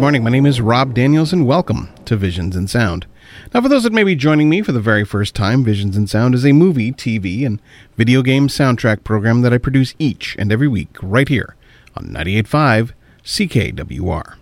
Morning. 0.00 0.24
My 0.24 0.30
name 0.30 0.46
is 0.46 0.62
Rob 0.62 0.94
Daniels, 0.94 1.30
and 1.30 1.46
welcome 1.46 1.90
to 2.06 2.16
Visions 2.16 2.56
and 2.56 2.70
Sound. 2.70 3.06
Now, 3.52 3.60
for 3.60 3.68
those 3.68 3.82
that 3.82 3.92
may 3.92 4.02
be 4.02 4.14
joining 4.14 4.48
me 4.48 4.62
for 4.62 4.72
the 4.72 4.80
very 4.80 5.04
first 5.04 5.34
time, 5.34 5.62
Visions 5.62 5.94
and 5.94 6.08
Sound 6.08 6.34
is 6.34 6.46
a 6.46 6.52
movie, 6.52 6.90
TV, 6.90 7.44
and 7.44 7.60
video 7.98 8.22
game 8.22 8.48
soundtrack 8.48 9.04
program 9.04 9.42
that 9.42 9.52
I 9.52 9.58
produce 9.58 9.94
each 9.98 10.36
and 10.38 10.50
every 10.50 10.68
week 10.68 10.96
right 11.02 11.28
here 11.28 11.54
on 11.94 12.06
98.5 12.06 12.92
CKWR. 13.24 14.36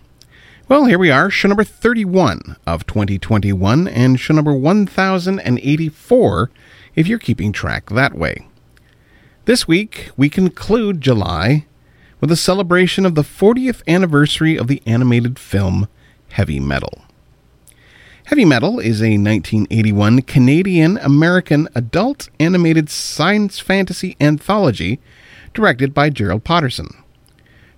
Well, 0.69 0.85
here 0.85 0.97
we 0.97 1.11
are, 1.11 1.29
show 1.29 1.49
number 1.49 1.65
31 1.65 2.55
of 2.65 2.87
2021, 2.87 3.85
and 3.89 4.17
show 4.17 4.33
number 4.33 4.53
1084 4.53 6.51
if 6.95 7.05
you're 7.05 7.19
keeping 7.19 7.51
track 7.51 7.89
that 7.89 8.15
way. 8.15 8.47
This 9.43 9.67
week, 9.67 10.11
we 10.15 10.29
conclude 10.29 11.01
July 11.01 11.65
with 12.19 12.31
a 12.31 12.35
celebration 12.35 13.05
of 13.05 13.15
the 13.15 13.21
40th 13.21 13.81
anniversary 13.87 14.57
of 14.57 14.67
the 14.67 14.81
animated 14.85 15.39
film 15.39 15.87
Heavy 16.31 16.59
Metal. 16.59 17.03
Heavy 18.25 18.45
Metal 18.45 18.79
is 18.79 19.01
a 19.01 19.17
1981 19.17 20.21
Canadian 20.21 20.97
American 20.97 21.67
adult 21.73 22.29
animated 22.39 22.89
science 22.89 23.59
fantasy 23.59 24.15
anthology 24.21 24.99
directed 25.53 25.93
by 25.93 26.09
Gerald 26.11 26.43
Potterton, 26.43 26.95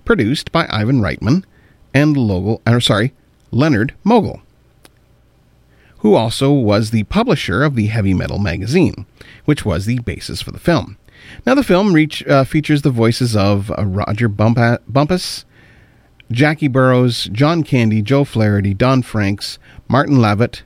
produced 0.03 0.51
by 0.51 0.67
Ivan 0.69 0.99
Reitman 0.99 1.45
and 1.93 2.17
Logel, 2.17 2.61
or 2.67 2.75
uh, 2.75 2.79
sorry, 2.79 3.13
Leonard 3.51 3.93
Mogel, 4.03 4.41
who 5.99 6.15
also 6.15 6.51
was 6.51 6.91
the 6.91 7.03
publisher 7.03 7.63
of 7.63 7.75
the 7.75 7.87
Heavy 7.87 8.13
Metal 8.13 8.39
magazine, 8.39 9.05
which 9.45 9.63
was 9.63 9.85
the 9.85 9.99
basis 9.99 10.41
for 10.41 10.51
the 10.51 10.59
film. 10.59 10.97
Now, 11.45 11.55
the 11.55 11.63
film 11.63 11.93
reach, 11.93 12.25
uh, 12.27 12.43
features 12.43 12.81
the 12.81 12.89
voices 12.91 13.35
of 13.35 13.71
uh, 13.71 13.85
Roger 13.85 14.29
Bumpa- 14.29 14.79
Bumpass, 14.91 15.45
Jackie 16.31 16.67
Burroughs, 16.67 17.25
John 17.31 17.63
Candy, 17.63 18.01
Joe 18.01 18.23
Flaherty, 18.23 18.73
Don 18.73 19.01
Franks, 19.01 19.59
Martin 19.87 20.17
Lavut, 20.17 20.61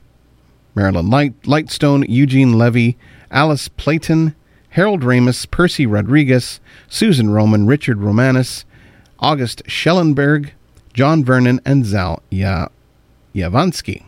Marilyn 0.74 1.10
Light, 1.10 1.40
Lightstone, 1.42 2.04
Eugene 2.08 2.52
Levy, 2.52 2.96
Alice 3.30 3.68
Playten, 3.68 4.34
Harold 4.70 5.00
Ramis, 5.02 5.50
Percy 5.50 5.86
Rodriguez, 5.86 6.60
Susan 6.88 7.30
Roman, 7.30 7.66
Richard 7.66 7.98
Romanus, 8.00 8.64
August 9.18 9.62
Schellenberg, 9.66 10.52
John 10.92 11.24
Vernon, 11.24 11.60
and 11.64 11.86
Zal 11.86 12.22
Yavanski. 12.30 14.04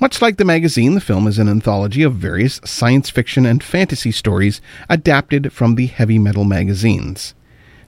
Much 0.00 0.20
like 0.20 0.36
the 0.36 0.44
magazine, 0.44 0.94
the 0.94 1.00
film 1.00 1.26
is 1.26 1.38
an 1.38 1.48
anthology 1.48 2.02
of 2.02 2.14
various 2.14 2.60
science 2.64 3.10
fiction 3.10 3.46
and 3.46 3.62
fantasy 3.62 4.10
stories 4.10 4.60
adapted 4.88 5.52
from 5.52 5.74
the 5.74 5.86
heavy 5.86 6.18
metal 6.18 6.44
magazines. 6.44 7.34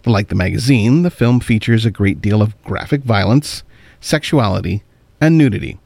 Like 0.05 0.28
the 0.28 0.37
magazine, 0.37 1.03
the 1.03 1.11
film 1.11 1.41
features 1.41 1.84
a 1.84 1.91
great 1.91 2.21
deal 2.21 2.41
of 2.41 2.61
graphic 2.62 3.03
violence, 3.03 3.65
sexuality, 4.00 4.84
and 5.21 5.37
nudity. 5.37 5.81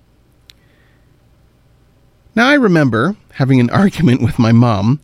Now, 2.37 2.49
I 2.49 2.55
remember 2.55 3.17
having 3.33 3.61
an 3.61 3.71
argument 3.71 4.21
with 4.21 4.39
my 4.39 4.53
mom 4.53 5.01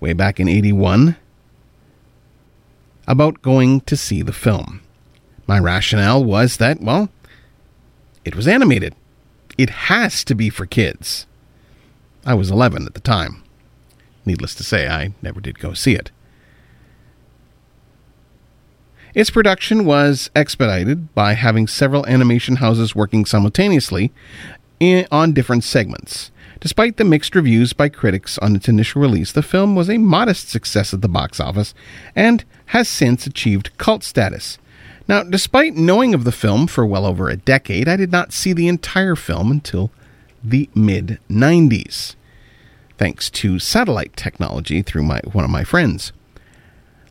way 0.00 0.12
back 0.12 0.40
in 0.40 0.48
81 0.48 1.16
about 3.06 3.42
going 3.42 3.80
to 3.82 3.96
see 3.96 4.22
the 4.22 4.32
film. 4.32 4.82
My 5.46 5.58
rationale 5.58 6.22
was 6.22 6.58
that, 6.58 6.80
well, 6.80 7.08
it 8.24 8.34
was 8.34 8.48
animated. 8.48 8.94
It 9.58 9.70
has 9.70 10.22
to 10.24 10.36
be 10.36 10.48
for 10.50 10.66
kids. 10.66 11.26
I 12.24 12.34
was 12.34 12.50
11 12.50 12.86
at 12.86 12.94
the 12.94 13.00
time. 13.00 13.42
Needless 14.24 14.54
to 14.54 14.64
say, 14.64 14.88
I 14.88 15.14
never 15.20 15.40
did 15.40 15.58
go 15.58 15.74
see 15.74 15.94
it. 15.94 16.12
Its 19.14 19.30
production 19.30 19.84
was 19.84 20.30
expedited 20.36 21.12
by 21.14 21.32
having 21.32 21.66
several 21.66 22.06
animation 22.06 22.56
houses 22.56 22.94
working 22.94 23.24
simultaneously 23.24 24.12
in, 24.78 25.06
on 25.10 25.32
different 25.32 25.64
segments. 25.64 26.30
Despite 26.60 26.96
the 26.96 27.04
mixed 27.04 27.34
reviews 27.34 27.72
by 27.72 27.88
critics 27.88 28.38
on 28.38 28.54
its 28.54 28.68
initial 28.68 29.00
release, 29.00 29.32
the 29.32 29.42
film 29.42 29.74
was 29.74 29.88
a 29.88 29.98
modest 29.98 30.48
success 30.48 30.94
at 30.94 31.00
the 31.00 31.08
box 31.08 31.40
office 31.40 31.74
and 32.14 32.44
has 32.66 32.88
since 32.88 33.26
achieved 33.26 33.76
cult 33.78 34.04
status. 34.04 34.58
Now, 35.08 35.22
despite 35.22 35.74
knowing 35.74 36.14
of 36.14 36.24
the 36.24 36.32
film 36.32 36.66
for 36.66 36.84
well 36.84 37.06
over 37.06 37.30
a 37.30 37.36
decade, 37.36 37.88
I 37.88 37.96
did 37.96 38.12
not 38.12 38.32
see 38.32 38.52
the 38.52 38.68
entire 38.68 39.16
film 39.16 39.50
until 39.50 39.90
the 40.44 40.68
mid 40.74 41.18
90s, 41.30 42.14
thanks 42.98 43.30
to 43.30 43.58
satellite 43.58 44.14
technology 44.16 44.82
through 44.82 45.04
my, 45.04 45.20
one 45.32 45.44
of 45.44 45.50
my 45.50 45.64
friends. 45.64 46.12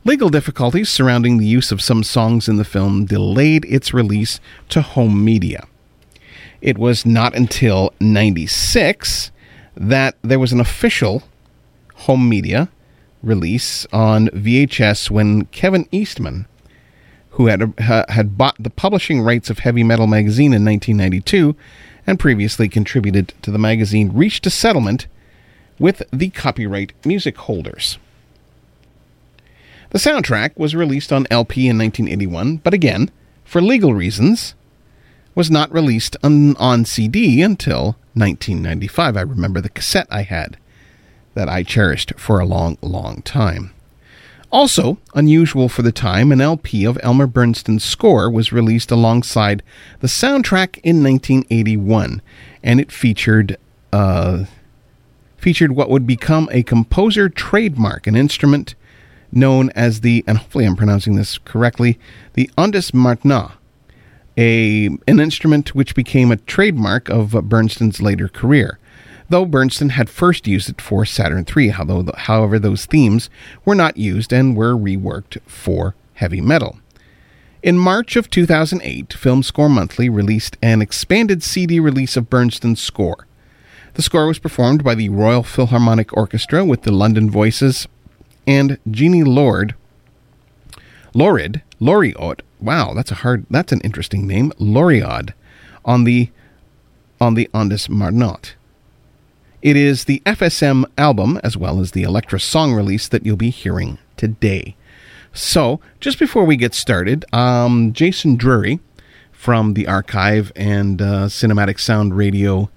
Legal 0.04 0.28
difficulties 0.28 0.88
surrounding 0.88 1.38
the 1.38 1.46
use 1.46 1.72
of 1.72 1.82
some 1.82 2.04
songs 2.04 2.48
in 2.48 2.56
the 2.56 2.64
film 2.64 3.04
delayed 3.04 3.64
its 3.64 3.92
release 3.92 4.38
to 4.68 4.80
home 4.80 5.24
media. 5.24 5.66
It 6.60 6.78
was 6.78 7.04
not 7.04 7.34
until 7.34 7.92
96 8.00 9.32
that 9.76 10.16
there 10.22 10.38
was 10.38 10.52
an 10.52 10.60
official 10.60 11.24
home 11.94 12.28
media 12.28 12.68
release 13.22 13.86
on 13.92 14.28
VHS 14.28 15.10
when 15.10 15.46
Kevin 15.46 15.88
Eastman 15.90 16.46
who 17.38 17.46
had, 17.46 17.72
uh, 17.78 18.04
had 18.08 18.36
bought 18.36 18.56
the 18.58 18.68
publishing 18.68 19.20
rights 19.20 19.48
of 19.48 19.60
Heavy 19.60 19.84
Metal 19.84 20.08
magazine 20.08 20.52
in 20.52 20.64
1992 20.64 21.54
and 22.04 22.18
previously 22.18 22.68
contributed 22.68 23.32
to 23.42 23.52
the 23.52 23.60
magazine, 23.60 24.10
reached 24.12 24.44
a 24.48 24.50
settlement 24.50 25.06
with 25.78 26.02
the 26.12 26.30
copyright 26.30 26.92
music 27.06 27.36
holders. 27.36 27.96
The 29.90 30.00
soundtrack 30.00 30.50
was 30.56 30.74
released 30.74 31.12
on 31.12 31.28
LP 31.30 31.68
in 31.68 31.78
1981, 31.78 32.56
but 32.56 32.74
again, 32.74 33.08
for 33.44 33.62
legal 33.62 33.94
reasons, 33.94 34.56
was 35.36 35.48
not 35.48 35.72
released 35.72 36.16
on, 36.24 36.56
on 36.56 36.84
CD 36.84 37.40
until 37.40 37.94
1995. 38.14 39.16
I 39.16 39.20
remember 39.20 39.60
the 39.60 39.68
cassette 39.68 40.08
I 40.10 40.22
had 40.22 40.56
that 41.34 41.48
I 41.48 41.62
cherished 41.62 42.14
for 42.16 42.40
a 42.40 42.44
long, 42.44 42.78
long 42.82 43.22
time. 43.22 43.70
Also, 44.50 44.96
unusual 45.14 45.68
for 45.68 45.82
the 45.82 45.92
time, 45.92 46.32
an 46.32 46.40
LP 46.40 46.84
of 46.84 46.98
Elmer 47.02 47.26
Bernstein's 47.26 47.84
score 47.84 48.30
was 48.30 48.52
released 48.52 48.90
alongside 48.90 49.62
the 50.00 50.06
soundtrack 50.06 50.78
in 50.82 51.02
1981, 51.02 52.22
and 52.62 52.80
it 52.80 52.90
featured 52.90 53.58
uh, 53.92 54.44
featured 55.36 55.72
what 55.72 55.90
would 55.90 56.06
become 56.06 56.48
a 56.50 56.62
composer 56.62 57.28
trademark, 57.28 58.06
an 58.06 58.16
instrument 58.16 58.74
known 59.30 59.70
as 59.70 60.00
the, 60.00 60.24
and 60.26 60.38
hopefully 60.38 60.64
I'm 60.64 60.76
pronouncing 60.76 61.14
this 61.14 61.38
correctly, 61.38 61.98
the 62.32 62.50
Ondes 62.56 62.92
Martenot, 62.92 63.52
a 64.38 64.86
an 65.06 65.20
instrument 65.20 65.74
which 65.74 65.94
became 65.94 66.32
a 66.32 66.36
trademark 66.36 67.10
of 67.10 67.32
Bernstein's 67.48 68.00
later 68.00 68.28
career 68.28 68.78
though 69.28 69.44
Bernstein 69.44 69.90
had 69.90 70.10
first 70.10 70.46
used 70.46 70.68
it 70.68 70.80
for 70.80 71.04
Saturn 71.04 71.44
III. 71.44 71.68
However, 71.68 72.58
those 72.58 72.86
themes 72.86 73.30
were 73.64 73.74
not 73.74 73.96
used 73.96 74.32
and 74.32 74.56
were 74.56 74.74
reworked 74.74 75.40
for 75.46 75.94
heavy 76.14 76.40
metal. 76.40 76.78
In 77.62 77.76
March 77.76 78.16
of 78.16 78.30
2008, 78.30 79.12
Film 79.12 79.42
Score 79.42 79.68
Monthly 79.68 80.08
released 80.08 80.56
an 80.62 80.80
expanded 80.80 81.42
CD 81.42 81.80
release 81.80 82.16
of 82.16 82.30
Bernstein's 82.30 82.80
score. 82.80 83.26
The 83.94 84.02
score 84.02 84.28
was 84.28 84.38
performed 84.38 84.84
by 84.84 84.94
the 84.94 85.08
Royal 85.08 85.42
Philharmonic 85.42 86.16
Orchestra 86.16 86.64
with 86.64 86.82
the 86.82 86.92
London 86.92 87.28
Voices 87.30 87.88
and 88.46 88.78
Jeannie 88.88 89.24
Lord. 89.24 89.74
Lorid, 91.14 91.62
Loriod, 91.80 92.40
wow, 92.60 92.94
that's 92.94 93.10
a 93.10 93.16
hard, 93.16 93.44
that's 93.50 93.72
an 93.72 93.80
interesting 93.80 94.26
name, 94.26 94.52
Loriod, 94.52 95.32
on 95.84 96.04
the 96.04 96.30
on 97.20 97.34
the 97.34 97.50
Ondes 97.52 97.88
Martenot. 97.88 98.54
It 99.60 99.76
is 99.76 100.04
the 100.04 100.22
FSM 100.24 100.84
album, 100.96 101.40
as 101.42 101.56
well 101.56 101.80
as 101.80 101.90
the 101.90 102.04
Elektra 102.04 102.38
song 102.38 102.74
release, 102.74 103.08
that 103.08 103.26
you'll 103.26 103.36
be 103.36 103.50
hearing 103.50 103.98
today. 104.16 104.76
So, 105.32 105.80
just 105.98 106.20
before 106.20 106.44
we 106.44 106.56
get 106.56 106.74
started, 106.74 107.24
um, 107.34 107.92
Jason 107.92 108.36
Drury 108.36 108.78
from 109.32 109.74
the 109.74 109.88
Archive 109.88 110.52
and 110.54 111.02
uh, 111.02 111.26
Cinematic 111.26 111.80
Sound 111.80 112.16
Radio 112.16 112.70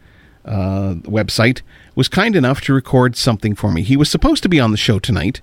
uh, 0.43 0.95
website 1.03 1.61
was 1.93 2.07
kind 2.07 2.35
enough 2.35 2.61
to 2.61 2.73
record 2.73 3.15
something 3.15 3.53
for 3.53 3.71
me. 3.71 3.83
He 3.83 3.95
was 3.95 4.09
supposed 4.09 4.41
to 4.41 4.49
be 4.49 4.59
on 4.59 4.71
the 4.71 4.77
show 4.77 4.97
tonight, 4.97 5.39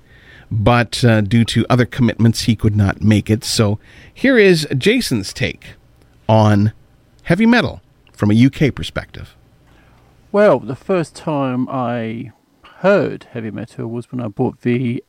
but 0.50 1.04
uh, 1.04 1.20
due 1.20 1.44
to 1.44 1.64
other 1.70 1.86
commitments, 1.86 2.42
he 2.42 2.56
could 2.56 2.74
not 2.74 3.00
make 3.00 3.30
it. 3.30 3.44
So, 3.44 3.78
here 4.12 4.36
is 4.36 4.66
Jason's 4.76 5.32
take 5.32 5.74
on 6.28 6.72
heavy 7.22 7.46
metal 7.46 7.80
from 8.12 8.32
a 8.32 8.46
UK 8.46 8.74
perspective. 8.74 9.36
Well, 10.30 10.58
the 10.58 10.76
first 10.76 11.16
time 11.16 11.66
I 11.70 12.32
heard 12.80 13.28
heavy 13.32 13.50
metal 13.50 13.86
was 13.86 14.12
when 14.12 14.20
I 14.20 14.28
bought 14.28 14.60
the 14.60 15.02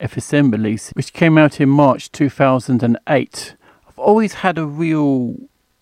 FSM 0.00 0.50
release, 0.50 0.90
which 0.90 1.12
came 1.12 1.38
out 1.38 1.60
in 1.60 1.68
March 1.68 2.10
2008. 2.10 3.54
I've 3.86 3.98
always 3.98 4.34
had 4.34 4.58
a 4.58 4.66
real 4.66 5.36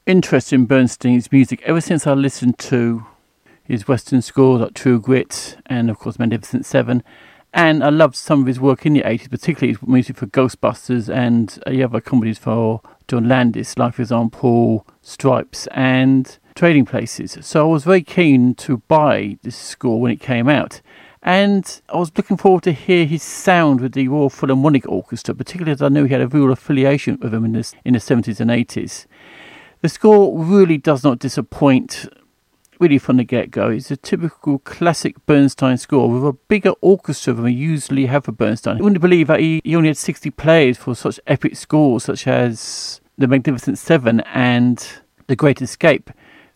interest 0.04 0.52
in 0.52 0.66
Bernstein's 0.66 1.32
music 1.32 1.62
ever 1.62 1.80
since 1.80 2.06
I 2.06 2.12
listened 2.12 2.58
to 2.58 3.06
his 3.62 3.88
Western 3.88 4.20
scores 4.20 4.60
like 4.60 4.74
True 4.74 5.00
Grit 5.00 5.56
and, 5.64 5.88
of 5.88 5.98
course, 5.98 6.18
Magnificent 6.18 6.66
Seven. 6.66 7.02
And 7.54 7.82
I 7.82 7.88
loved 7.88 8.16
some 8.16 8.42
of 8.42 8.46
his 8.46 8.60
work 8.60 8.84
in 8.84 8.92
the 8.92 9.00
80s, 9.00 9.30
particularly 9.30 9.78
his 9.78 9.88
music 9.88 10.16
for 10.16 10.26
Ghostbusters 10.26 11.08
and 11.08 11.58
uh, 11.66 11.82
other 11.82 12.02
comedies 12.02 12.36
for 12.36 12.82
John 13.08 13.28
Landis, 13.28 13.78
like, 13.78 13.94
for 13.94 14.02
example, 14.02 14.86
Stripes 15.00 15.68
and 15.68 16.38
trading 16.54 16.84
places. 16.84 17.38
So 17.40 17.68
I 17.68 17.72
was 17.72 17.84
very 17.84 18.02
keen 18.02 18.54
to 18.56 18.78
buy 18.88 19.38
this 19.42 19.56
score 19.56 20.00
when 20.00 20.12
it 20.12 20.20
came 20.20 20.48
out. 20.48 20.80
And 21.22 21.80
I 21.88 21.96
was 21.96 22.12
looking 22.16 22.36
forward 22.36 22.64
to 22.64 22.72
hear 22.72 23.06
his 23.06 23.22
sound 23.22 23.80
with 23.80 23.92
the 23.92 24.08
Royal 24.08 24.28
Philharmonic 24.28 24.86
Orchestra, 24.86 25.34
particularly 25.34 25.72
as 25.72 25.80
I 25.80 25.88
knew 25.88 26.04
he 26.04 26.12
had 26.12 26.20
a 26.20 26.28
real 26.28 26.52
affiliation 26.52 27.18
with 27.20 27.32
them 27.32 27.46
in, 27.46 27.52
this, 27.52 27.74
in 27.84 27.94
the 27.94 27.98
70s 27.98 28.40
and 28.40 28.50
80s. 28.50 29.06
The 29.80 29.88
score 29.88 30.38
really 30.38 30.76
does 30.76 31.02
not 31.02 31.18
disappoint 31.18 32.06
really 32.78 32.98
from 32.98 33.16
the 33.16 33.24
get 33.24 33.50
go. 33.50 33.70
It's 33.70 33.90
a 33.90 33.96
typical 33.96 34.58
classic 34.58 35.24
Bernstein 35.26 35.78
score 35.78 36.10
with 36.10 36.24
a 36.24 36.32
bigger 36.32 36.72
orchestra 36.80 37.32
than 37.32 37.44
we 37.44 37.52
usually 37.52 38.06
have 38.06 38.24
for 38.26 38.32
Bernstein. 38.32 38.78
I 38.78 38.82
wouldn't 38.82 39.00
believe 39.00 39.28
that 39.28 39.40
he, 39.40 39.62
he 39.64 39.76
only 39.76 39.88
had 39.88 39.96
60 39.96 40.30
players 40.30 40.76
for 40.76 40.94
such 40.94 41.18
epic 41.26 41.56
scores 41.56 42.04
such 42.04 42.26
as 42.26 43.00
The 43.16 43.26
Magnificent 43.26 43.78
Seven 43.78 44.20
and 44.20 44.86
The 45.26 45.36
Great 45.36 45.62
Escape. 45.62 46.10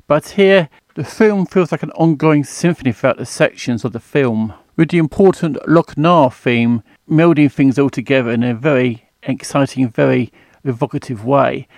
But 0.08 0.30
here, 0.30 0.70
the 0.94 1.04
film 1.04 1.44
feels 1.44 1.70
like 1.70 1.82
an 1.82 1.90
ongoing 1.90 2.42
symphony 2.42 2.92
throughout 2.92 3.18
the 3.18 3.26
sections 3.26 3.84
of 3.84 3.92
the 3.92 4.00
film, 4.00 4.54
with 4.74 4.88
the 4.88 4.96
important 4.96 5.58
Loch 5.68 5.94
theme 6.32 6.82
melding 7.06 7.52
things 7.52 7.78
all 7.78 7.90
together 7.90 8.30
in 8.30 8.42
a 8.42 8.54
very 8.54 9.10
exciting, 9.22 9.86
very 9.90 10.32
evocative 10.64 11.26
way. 11.26 11.68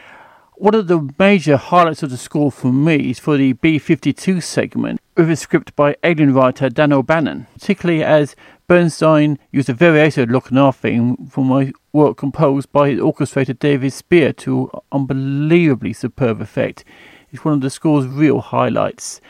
One 0.55 0.77
of 0.77 0.87
the 0.87 1.12
major 1.19 1.56
highlights 1.56 2.05
of 2.05 2.11
the 2.11 2.17
score 2.17 2.53
for 2.53 2.73
me 2.73 3.11
is 3.11 3.19
for 3.19 3.37
the 3.37 3.55
B 3.55 3.81
52 3.81 4.41
segment, 4.41 5.00
with 5.17 5.29
a 5.29 5.35
script 5.35 5.75
by 5.75 5.97
alien 6.05 6.33
writer 6.33 6.71
Dan 6.71 6.93
O'Bannon, 6.93 7.49
particularly 7.55 8.05
as 8.05 8.37
Bernstein 8.69 9.41
used 9.50 9.69
a 9.69 9.75
variation 9.75 10.23
of 10.23 10.31
Loch 10.53 10.76
theme 10.76 11.17
from 11.26 11.49
my 11.49 11.73
work 11.93 12.17
composed 12.19 12.71
by 12.71 12.91
his 12.91 13.00
orchestrator 13.00 13.59
David 13.59 13.93
Spear 13.93 14.33
to 14.35 14.71
unbelievably 14.93 15.94
superb 15.94 16.41
effect 16.41 16.85
is 17.32 17.44
one 17.44 17.55
of 17.55 17.61
the 17.61 17.71
score's 17.71 18.06
real 18.06 18.41
highlights. 18.41 19.21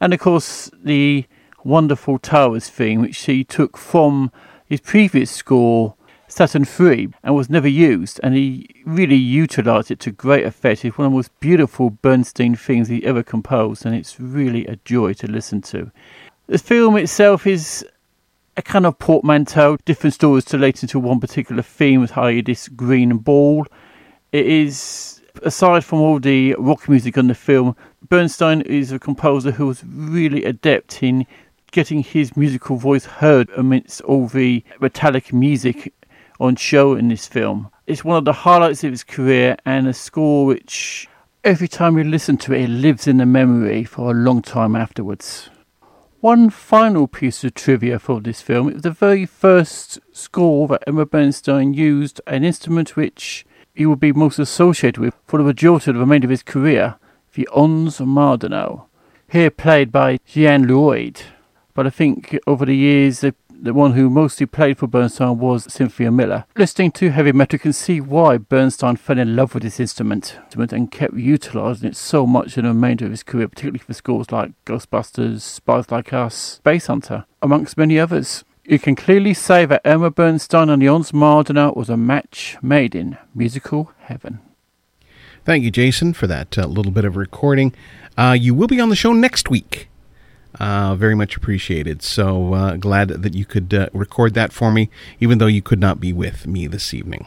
And 0.00 0.14
of 0.14 0.20
course, 0.20 0.70
the 0.82 1.26
wonderful 1.64 2.18
Towers 2.18 2.68
theme, 2.68 3.02
which 3.02 3.18
he 3.24 3.44
took 3.44 3.76
from 3.76 4.32
his 4.66 4.80
previous 4.80 5.30
score, 5.30 5.94
Saturn 6.28 6.64
III, 6.64 7.08
and 7.24 7.34
was 7.34 7.50
never 7.50 7.68
used, 7.68 8.20
and 8.22 8.34
he 8.34 8.68
really 8.86 9.16
utilised 9.16 9.90
it 9.90 9.98
to 10.00 10.12
great 10.12 10.46
effect. 10.46 10.84
It's 10.84 10.96
one 10.96 11.06
of 11.06 11.12
the 11.12 11.16
most 11.16 11.38
beautiful 11.40 11.90
Bernstein 11.90 12.54
themes 12.54 12.88
he 12.88 13.04
ever 13.04 13.22
composed, 13.22 13.84
and 13.84 13.94
it's 13.94 14.20
really 14.20 14.64
a 14.66 14.76
joy 14.84 15.12
to 15.14 15.26
listen 15.26 15.60
to. 15.62 15.90
The 16.46 16.58
film 16.58 16.96
itself 16.96 17.46
is 17.46 17.84
a 18.56 18.62
kind 18.62 18.86
of 18.86 18.98
portmanteau, 18.98 19.78
different 19.84 20.14
stories 20.14 20.52
relating 20.52 20.88
to 20.88 20.98
one 20.98 21.20
particular 21.20 21.62
theme, 21.62 22.00
with 22.00 22.12
how 22.12 22.30
this 22.42 22.68
green 22.68 23.18
ball. 23.18 23.66
It 24.32 24.46
is 24.46 25.19
aside 25.42 25.84
from 25.84 26.00
all 26.00 26.18
the 26.18 26.54
rock 26.58 26.88
music 26.88 27.16
on 27.18 27.28
the 27.28 27.34
film, 27.34 27.76
Bernstein 28.08 28.60
is 28.62 28.92
a 28.92 28.98
composer 28.98 29.52
who 29.52 29.66
was 29.66 29.84
really 29.84 30.44
adept 30.44 31.02
in 31.02 31.26
getting 31.70 32.02
his 32.02 32.36
musical 32.36 32.76
voice 32.76 33.04
heard 33.04 33.48
amidst 33.50 34.00
all 34.02 34.26
the 34.26 34.64
metallic 34.80 35.32
music 35.32 35.94
on 36.40 36.56
show 36.56 36.94
in 36.94 37.08
this 37.08 37.26
film. 37.26 37.70
It's 37.86 38.04
one 38.04 38.16
of 38.16 38.24
the 38.24 38.32
highlights 38.32 38.82
of 38.84 38.90
his 38.90 39.04
career 39.04 39.56
and 39.64 39.86
a 39.86 39.92
score 39.92 40.46
which 40.46 41.08
every 41.44 41.68
time 41.68 41.96
you 41.96 42.04
listen 42.04 42.36
to 42.38 42.52
it, 42.52 42.62
it 42.62 42.68
lives 42.68 43.06
in 43.06 43.18
the 43.18 43.26
memory 43.26 43.84
for 43.84 44.10
a 44.10 44.14
long 44.14 44.42
time 44.42 44.74
afterwards. 44.74 45.50
One 46.20 46.50
final 46.50 47.06
piece 47.06 47.44
of 47.44 47.54
trivia 47.54 47.98
for 47.98 48.20
this 48.20 48.42
film 48.42 48.68
it 48.68 48.74
was 48.74 48.82
the 48.82 48.90
very 48.90 49.24
first 49.24 49.98
score 50.12 50.68
that 50.68 50.84
Elmer 50.86 51.06
Bernstein 51.06 51.72
used 51.72 52.20
an 52.26 52.44
instrument 52.44 52.96
which 52.96 53.46
he 53.80 53.86
would 53.86 53.98
be 53.98 54.12
most 54.12 54.38
associated 54.38 54.98
with 54.98 55.14
for 55.26 55.38
the 55.38 55.42
majority 55.42 55.90
of 55.90 55.94
the 55.94 56.00
remainder 56.00 56.26
of 56.26 56.30
his 56.30 56.42
career, 56.42 56.96
the 57.32 57.48
Ondes 57.50 57.98
Martenot, 57.98 58.82
here 59.26 59.50
played 59.50 59.90
by 59.90 60.18
Jean 60.26 60.68
Lloyd. 60.68 61.22
But 61.72 61.86
I 61.86 61.88
think 61.88 62.38
over 62.46 62.66
the 62.66 62.76
years, 62.76 63.20
the, 63.20 63.34
the 63.48 63.72
one 63.72 63.94
who 63.94 64.10
mostly 64.10 64.44
played 64.44 64.76
for 64.76 64.86
Bernstein 64.86 65.38
was 65.38 65.72
Cynthia 65.72 66.10
Miller. 66.10 66.44
Listening 66.58 66.90
to 66.90 67.10
heavy 67.10 67.32
metal, 67.32 67.54
you 67.56 67.60
can 67.60 67.72
see 67.72 68.02
why 68.02 68.36
Bernstein 68.36 68.96
fell 68.96 69.18
in 69.18 69.34
love 69.34 69.54
with 69.54 69.62
this 69.62 69.80
instrument 69.80 70.38
and 70.54 70.92
kept 70.92 71.14
utilising 71.14 71.88
it 71.88 71.96
so 71.96 72.26
much 72.26 72.58
in 72.58 72.64
the 72.64 72.68
remainder 72.68 73.06
of 73.06 73.12
his 73.12 73.22
career, 73.22 73.48
particularly 73.48 73.78
for 73.78 73.94
scores 73.94 74.30
like 74.30 74.52
Ghostbusters, 74.66 75.40
Spies 75.40 75.90
Like 75.90 76.12
Us, 76.12 76.34
Space 76.34 76.88
Hunter, 76.88 77.24
amongst 77.40 77.78
many 77.78 77.98
others. 77.98 78.44
You 78.70 78.78
can 78.78 78.94
clearly 78.94 79.34
say 79.34 79.66
that 79.66 79.80
Elmer 79.84 80.10
Bernstein 80.10 80.70
and 80.70 80.80
Ondes 80.80 81.12
Martenot 81.12 81.76
was 81.76 81.90
a 81.90 81.96
match 81.96 82.56
made 82.62 82.94
in 82.94 83.18
musical 83.34 83.90
heaven. 83.98 84.38
Thank 85.44 85.64
you, 85.64 85.72
Jason, 85.72 86.12
for 86.12 86.28
that 86.28 86.56
uh, 86.56 86.66
little 86.66 86.92
bit 86.92 87.04
of 87.04 87.16
recording. 87.16 87.74
Uh, 88.16 88.36
you 88.38 88.54
will 88.54 88.68
be 88.68 88.78
on 88.78 88.88
the 88.88 88.94
show 88.94 89.12
next 89.12 89.50
week. 89.50 89.88
Uh, 90.60 90.94
very 90.94 91.16
much 91.16 91.36
appreciated. 91.36 92.00
So 92.00 92.54
uh, 92.54 92.76
glad 92.76 93.08
that 93.08 93.34
you 93.34 93.44
could 93.44 93.74
uh, 93.74 93.88
record 93.92 94.34
that 94.34 94.52
for 94.52 94.70
me, 94.70 94.88
even 95.18 95.38
though 95.38 95.48
you 95.48 95.62
could 95.62 95.80
not 95.80 95.98
be 95.98 96.12
with 96.12 96.46
me 96.46 96.68
this 96.68 96.94
evening. 96.94 97.26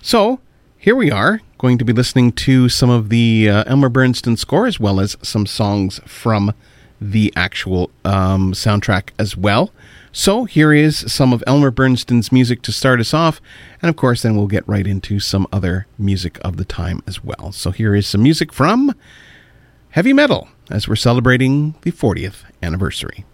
So 0.00 0.40
here 0.78 0.96
we 0.96 1.10
are, 1.10 1.42
going 1.58 1.76
to 1.76 1.84
be 1.84 1.92
listening 1.92 2.32
to 2.32 2.70
some 2.70 2.88
of 2.88 3.10
the 3.10 3.50
uh, 3.50 3.64
Elmer 3.66 3.90
Bernstein 3.90 4.38
score 4.38 4.66
as 4.66 4.80
well 4.80 4.98
as 4.98 5.14
some 5.20 5.44
songs 5.44 6.00
from 6.06 6.54
the 7.02 7.34
actual 7.36 7.90
um, 8.02 8.54
soundtrack 8.54 9.10
as 9.18 9.36
well. 9.36 9.70
So 10.16 10.44
here 10.44 10.72
is 10.72 11.12
some 11.12 11.32
of 11.32 11.42
Elmer 11.44 11.72
Bernstein's 11.72 12.30
music 12.30 12.62
to 12.62 12.70
start 12.70 13.00
us 13.00 13.12
off, 13.12 13.40
and 13.82 13.90
of 13.90 13.96
course, 13.96 14.22
then 14.22 14.36
we'll 14.36 14.46
get 14.46 14.66
right 14.68 14.86
into 14.86 15.18
some 15.18 15.44
other 15.52 15.88
music 15.98 16.38
of 16.44 16.56
the 16.56 16.64
time 16.64 17.02
as 17.04 17.24
well. 17.24 17.50
So 17.50 17.72
here 17.72 17.96
is 17.96 18.06
some 18.06 18.22
music 18.22 18.52
from 18.52 18.94
heavy 19.90 20.12
metal 20.12 20.46
as 20.70 20.86
we're 20.86 20.94
celebrating 20.94 21.74
the 21.82 21.90
40th 21.90 22.44
anniversary. 22.62 23.24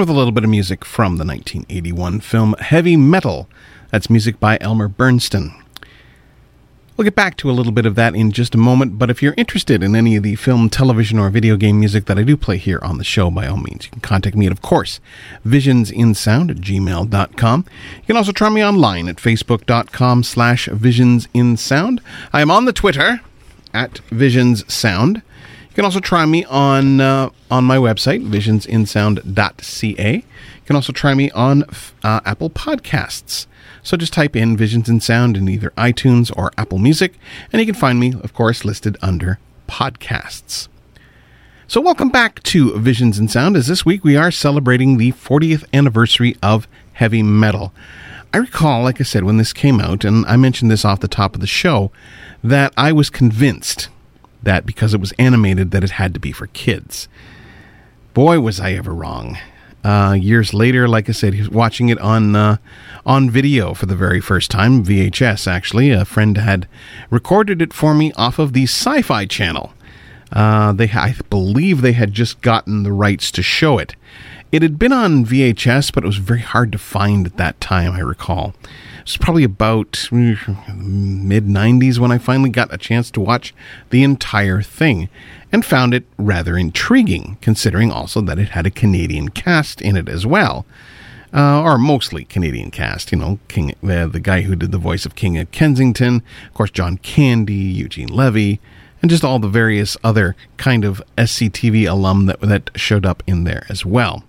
With 0.00 0.08
a 0.08 0.14
little 0.14 0.32
bit 0.32 0.44
of 0.44 0.50
music 0.50 0.82
from 0.82 1.18
the 1.18 1.26
1981 1.26 2.20
film 2.20 2.54
Heavy 2.58 2.96
Metal. 2.96 3.50
That's 3.90 4.08
music 4.08 4.40
by 4.40 4.56
Elmer 4.58 4.88
Bernstein. 4.88 5.52
We'll 6.96 7.04
get 7.04 7.14
back 7.14 7.36
to 7.36 7.50
a 7.50 7.52
little 7.52 7.70
bit 7.70 7.84
of 7.84 7.96
that 7.96 8.14
in 8.14 8.32
just 8.32 8.54
a 8.54 8.58
moment, 8.58 8.98
but 8.98 9.10
if 9.10 9.22
you're 9.22 9.34
interested 9.36 9.82
in 9.82 9.94
any 9.94 10.16
of 10.16 10.22
the 10.22 10.36
film, 10.36 10.70
television, 10.70 11.18
or 11.18 11.28
video 11.28 11.56
game 11.56 11.78
music 11.78 12.06
that 12.06 12.18
I 12.18 12.22
do 12.22 12.34
play 12.38 12.56
here 12.56 12.78
on 12.82 12.96
the 12.96 13.04
show, 13.04 13.30
by 13.30 13.46
all 13.46 13.58
means, 13.58 13.84
you 13.84 13.90
can 13.90 14.00
contact 14.00 14.36
me 14.36 14.46
at, 14.46 14.52
of 14.52 14.62
course, 14.62 15.00
visionsinsound 15.44 16.50
at 16.50 16.56
gmail.com. 16.56 17.66
You 17.96 18.06
can 18.06 18.16
also 18.16 18.32
try 18.32 18.48
me 18.48 18.64
online 18.64 19.06
at 19.06 19.16
facebook.com 19.16 20.22
slash 20.22 20.66
visionsinsound. 20.68 22.00
I 22.32 22.40
am 22.40 22.50
on 22.50 22.64
the 22.64 22.72
Twitter 22.72 23.20
at 23.74 24.00
visionssound. 24.10 25.20
You 25.70 25.76
can 25.76 25.84
also 25.84 26.00
try 26.00 26.26
me 26.26 26.44
on 26.46 27.00
uh, 27.00 27.30
on 27.48 27.62
my 27.64 27.76
website, 27.76 28.28
visionsinsound.ca. 28.28 30.14
You 30.14 30.22
can 30.66 30.74
also 30.74 30.92
try 30.92 31.14
me 31.14 31.30
on 31.30 31.62
uh, 32.02 32.20
Apple 32.24 32.50
Podcasts. 32.50 33.46
So 33.84 33.96
just 33.96 34.12
type 34.12 34.34
in 34.34 34.56
Visions 34.56 34.88
in 34.88 35.00
Sound 35.00 35.36
in 35.36 35.48
either 35.48 35.70
iTunes 35.70 36.36
or 36.36 36.50
Apple 36.58 36.78
Music, 36.78 37.14
and 37.52 37.60
you 37.60 37.66
can 37.66 37.76
find 37.76 38.00
me, 38.00 38.14
of 38.20 38.34
course, 38.34 38.64
listed 38.64 38.96
under 39.00 39.38
podcasts. 39.68 40.66
So, 41.68 41.80
welcome 41.80 42.08
back 42.08 42.42
to 42.42 42.76
Visions 42.76 43.20
in 43.20 43.28
Sound, 43.28 43.56
as 43.56 43.68
this 43.68 43.86
week 43.86 44.02
we 44.02 44.16
are 44.16 44.32
celebrating 44.32 44.98
the 44.98 45.12
40th 45.12 45.64
anniversary 45.72 46.36
of 46.42 46.66
heavy 46.94 47.22
metal. 47.22 47.72
I 48.34 48.38
recall, 48.38 48.82
like 48.82 49.00
I 49.00 49.04
said, 49.04 49.22
when 49.22 49.36
this 49.36 49.52
came 49.52 49.80
out, 49.80 50.04
and 50.04 50.26
I 50.26 50.34
mentioned 50.34 50.68
this 50.68 50.84
off 50.84 50.98
the 50.98 51.06
top 51.06 51.36
of 51.36 51.40
the 51.40 51.46
show, 51.46 51.92
that 52.42 52.72
I 52.76 52.90
was 52.90 53.08
convinced 53.08 53.88
that 54.42 54.66
because 54.66 54.94
it 54.94 55.00
was 55.00 55.12
animated 55.18 55.70
that 55.70 55.84
it 55.84 55.90
had 55.92 56.14
to 56.14 56.20
be 56.20 56.32
for 56.32 56.46
kids. 56.48 57.08
Boy, 58.14 58.40
was 58.40 58.60
I 58.60 58.72
ever 58.72 58.92
wrong. 58.92 59.38
Uh, 59.82 60.16
years 60.18 60.52
later, 60.52 60.86
like 60.86 61.08
I 61.08 61.12
said, 61.12 61.32
he 61.32 61.40
was 61.40 61.48
watching 61.48 61.88
it 61.88 61.98
on 62.00 62.36
uh, 62.36 62.56
on 63.06 63.30
video 63.30 63.72
for 63.72 63.86
the 63.86 63.96
very 63.96 64.20
first 64.20 64.50
time, 64.50 64.84
VHS 64.84 65.46
actually. 65.46 65.90
A 65.90 66.04
friend 66.04 66.36
had 66.36 66.68
recorded 67.08 67.62
it 67.62 67.72
for 67.72 67.94
me 67.94 68.12
off 68.12 68.38
of 68.38 68.52
the 68.52 68.64
Sci-Fi 68.64 69.24
Channel. 69.24 69.72
Uh, 70.32 70.72
they, 70.72 70.90
I 70.90 71.14
believe, 71.28 71.80
they 71.80 71.92
had 71.92 72.12
just 72.12 72.40
gotten 72.40 72.82
the 72.82 72.92
rights 72.92 73.30
to 73.32 73.42
show 73.42 73.78
it. 73.78 73.96
It 74.52 74.62
had 74.62 74.78
been 74.78 74.92
on 74.92 75.24
VHS, 75.24 75.92
but 75.92 76.04
it 76.04 76.06
was 76.06 76.16
very 76.16 76.40
hard 76.40 76.72
to 76.72 76.78
find 76.78 77.26
at 77.26 77.36
that 77.36 77.60
time. 77.60 77.92
I 77.92 78.00
recall. 78.00 78.54
It 79.10 79.18
was 79.18 79.24
probably 79.24 79.42
about 79.42 80.08
mid 80.12 81.46
90s 81.46 81.98
when 81.98 82.12
I 82.12 82.18
finally 82.18 82.48
got 82.48 82.72
a 82.72 82.78
chance 82.78 83.10
to 83.10 83.20
watch 83.20 83.52
the 83.90 84.04
entire 84.04 84.62
thing 84.62 85.08
and 85.50 85.64
found 85.64 85.94
it 85.94 86.04
rather 86.16 86.56
intriguing, 86.56 87.36
considering 87.40 87.90
also 87.90 88.20
that 88.20 88.38
it 88.38 88.50
had 88.50 88.66
a 88.66 88.70
Canadian 88.70 89.30
cast 89.30 89.82
in 89.82 89.96
it 89.96 90.08
as 90.08 90.26
well. 90.26 90.64
Uh, 91.34 91.60
or 91.60 91.76
mostly 91.76 92.24
Canadian 92.24 92.70
cast, 92.70 93.10
you 93.10 93.18
know, 93.18 93.40
King, 93.48 93.74
uh, 93.82 94.06
the 94.06 94.20
guy 94.20 94.42
who 94.42 94.54
did 94.54 94.70
the 94.70 94.78
voice 94.78 95.04
of 95.04 95.16
King 95.16 95.36
of 95.38 95.50
Kensington, 95.50 96.22
of 96.46 96.54
course, 96.54 96.70
John 96.70 96.96
Candy, 96.98 97.54
Eugene 97.54 98.10
Levy, 98.10 98.60
and 99.02 99.10
just 99.10 99.24
all 99.24 99.40
the 99.40 99.48
various 99.48 99.96
other 100.04 100.36
kind 100.56 100.84
of 100.84 101.02
SCTV 101.18 101.90
alum 101.90 102.26
that, 102.26 102.40
that 102.42 102.70
showed 102.76 103.04
up 103.04 103.24
in 103.26 103.42
there 103.42 103.66
as 103.68 103.84
well. 103.84 104.22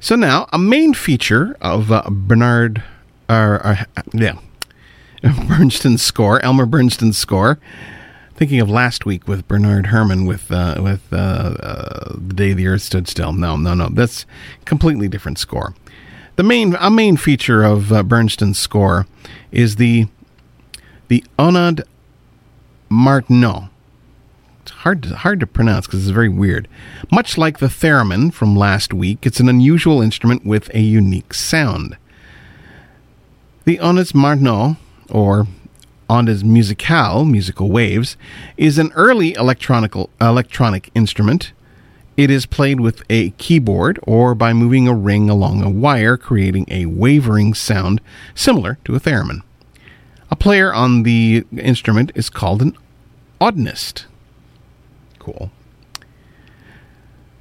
So 0.00 0.16
now, 0.16 0.48
a 0.52 0.58
main 0.58 0.94
feature 0.94 1.56
of 1.60 1.92
uh, 1.92 2.02
Bernard, 2.10 2.82
uh, 3.32 3.84
yeah, 4.12 4.38
Bernstein's 5.48 6.02
score, 6.02 6.42
Elmer 6.44 6.66
Bernstein's 6.66 7.18
score, 7.18 7.58
thinking 8.34 8.60
of 8.60 8.68
last 8.68 9.06
week 9.06 9.28
with 9.28 9.46
Bernard 9.46 9.86
Herrmann 9.86 10.26
with 10.26 10.50
uh, 10.50 10.80
with 10.82 11.12
uh, 11.12 11.16
uh, 11.16 12.14
the 12.14 12.34
day 12.34 12.52
the 12.52 12.66
Earth 12.66 12.82
stood 12.82 13.08
still. 13.08 13.32
No, 13.32 13.56
no, 13.56 13.74
no. 13.74 13.88
That's 13.88 14.26
completely 14.64 15.08
different 15.08 15.38
score. 15.38 15.74
The 16.36 16.42
main 16.42 16.74
a 16.80 16.90
main 16.90 17.16
feature 17.16 17.62
of 17.62 17.92
uh, 17.92 18.02
Bernstein's 18.02 18.58
score 18.58 19.06
is 19.50 19.76
the 19.76 20.08
the 21.08 21.24
Ondes 21.38 21.82
Martenot. 22.90 23.68
It's 24.62 24.70
hard 24.70 25.02
to, 25.04 25.16
hard 25.16 25.40
to 25.40 25.46
pronounce 25.46 25.86
because 25.86 26.00
it's 26.06 26.14
very 26.14 26.28
weird. 26.28 26.68
Much 27.10 27.36
like 27.36 27.58
the 27.58 27.66
theremin 27.66 28.32
from 28.32 28.56
last 28.56 28.94
week, 28.94 29.26
it's 29.26 29.40
an 29.40 29.48
unusual 29.48 30.00
instrument 30.00 30.46
with 30.46 30.72
a 30.74 30.80
unique 30.80 31.34
sound. 31.34 31.96
The 33.64 33.78
Ondes 33.78 34.12
Martenot, 34.12 34.76
or 35.08 35.46
Ondes 36.10 36.42
Musicales, 36.42 37.30
musical 37.30 37.70
waves, 37.70 38.16
is 38.56 38.76
an 38.76 38.90
early 38.94 39.34
electronic, 39.34 40.90
instrument. 40.96 41.52
It 42.16 42.28
is 42.28 42.44
played 42.44 42.80
with 42.80 43.04
a 43.08 43.30
keyboard 43.30 44.00
or 44.02 44.34
by 44.34 44.52
moving 44.52 44.88
a 44.88 44.94
ring 44.94 45.30
along 45.30 45.62
a 45.62 45.70
wire, 45.70 46.16
creating 46.16 46.66
a 46.68 46.86
wavering 46.86 47.54
sound 47.54 48.00
similar 48.34 48.78
to 48.84 48.96
a 48.96 49.00
theremin. 49.00 49.42
A 50.28 50.34
player 50.34 50.74
on 50.74 51.04
the 51.04 51.44
instrument 51.56 52.10
is 52.16 52.28
called 52.30 52.62
an 52.62 52.76
audinist. 53.40 54.06
Cool. 55.20 55.52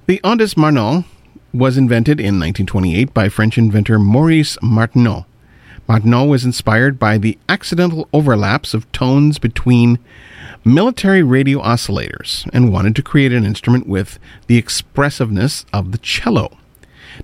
The 0.06 0.20
Ondes 0.24 0.56
Martenot 0.56 1.06
was 1.52 1.78
invented 1.78 2.20
in 2.20 2.40
1928 2.40 3.12
by 3.12 3.28
French 3.28 3.58
inventor 3.58 3.98
Maurice 3.98 4.58
Martenot. 4.62 5.26
Martenot 5.92 6.30
was 6.30 6.46
inspired 6.46 6.98
by 6.98 7.18
the 7.18 7.38
accidental 7.50 8.08
overlaps 8.14 8.74
of 8.74 8.90
tones 8.94 9.38
between 9.38 10.00
military 10.64 11.22
radio 11.22 11.62
oscillators 11.62 12.50
and 12.54 12.72
wanted 12.72 12.96
to 12.96 13.04
create 13.04 13.34
an 13.34 13.44
instrument 13.44 13.88
with 13.88 14.18
the 14.48 14.58
expressiveness 14.58 15.66
of 15.74 15.92
the 15.92 15.98
cello. 15.98 16.58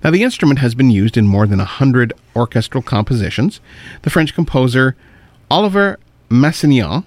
Now, 0.04 0.12
the 0.12 0.22
instrument 0.22 0.60
has 0.60 0.76
been 0.76 0.92
used 0.92 1.16
in 1.16 1.28
more 1.28 1.48
than 1.48 1.62
a 1.62 1.64
hundred 1.80 2.12
orchestral 2.36 2.84
compositions. 2.84 3.62
The 4.02 4.10
French 4.10 4.34
composer 4.34 4.98
Oliver 5.50 5.98
Messiaen 6.30 7.06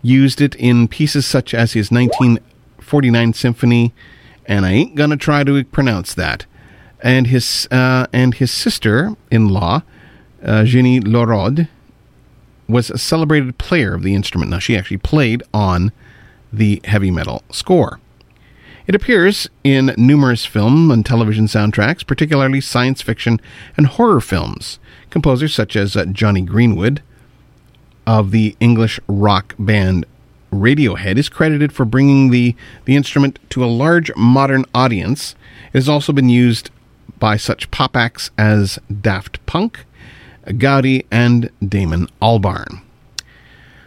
used 0.00 0.40
it 0.40 0.54
in 0.54 0.88
pieces 0.88 1.26
such 1.26 1.52
as 1.52 1.74
his 1.74 1.90
1949 1.90 3.34
symphony, 3.34 3.92
and 4.46 4.64
I 4.64 4.70
ain't 4.70 4.94
gonna 4.94 5.18
try 5.18 5.44
to 5.44 5.64
pronounce 5.64 6.14
that. 6.14 6.46
And 7.02 7.26
his 7.26 7.68
uh, 7.70 8.06
and 8.10 8.32
his 8.32 8.50
sister-in-law 8.50 9.82
uh, 10.42 10.64
Jeanne 10.64 11.02
Loriod, 11.02 11.68
was 12.68 12.90
a 12.90 12.98
celebrated 12.98 13.58
player 13.58 13.94
of 13.94 14.02
the 14.02 14.14
instrument. 14.14 14.50
Now, 14.50 14.58
she 14.58 14.76
actually 14.76 14.98
played 14.98 15.42
on 15.54 15.92
the 16.52 16.80
heavy 16.84 17.10
metal 17.10 17.42
score. 17.50 17.98
It 18.86 18.94
appears 18.94 19.48
in 19.64 19.94
numerous 19.98 20.46
film 20.46 20.90
and 20.90 21.04
television 21.04 21.46
soundtracks, 21.46 22.06
particularly 22.06 22.60
science 22.60 23.02
fiction 23.02 23.38
and 23.76 23.86
horror 23.86 24.20
films. 24.20 24.78
Composers 25.10 25.54
such 25.54 25.76
as 25.76 25.94
uh, 25.94 26.06
Jonny 26.06 26.40
Greenwood 26.40 27.02
of 28.06 28.30
the 28.30 28.56
English 28.60 28.98
rock 29.06 29.54
band 29.58 30.06
Radiohead 30.50 31.18
is 31.18 31.28
credited 31.28 31.72
for 31.72 31.84
bringing 31.84 32.30
the, 32.30 32.56
the 32.86 32.96
instrument 32.96 33.38
to 33.50 33.62
a 33.62 33.66
large 33.66 34.10
modern 34.16 34.64
audience. 34.74 35.34
It 35.74 35.78
has 35.78 35.88
also 35.90 36.14
been 36.14 36.30
used 36.30 36.70
by 37.18 37.36
such 37.36 37.70
pop 37.70 37.94
acts 37.94 38.30
as 38.38 38.78
Daft 39.02 39.44
Punk, 39.44 39.84
Gaudi, 40.48 41.06
and 41.10 41.50
Damon 41.66 42.08
Albarn. 42.20 42.82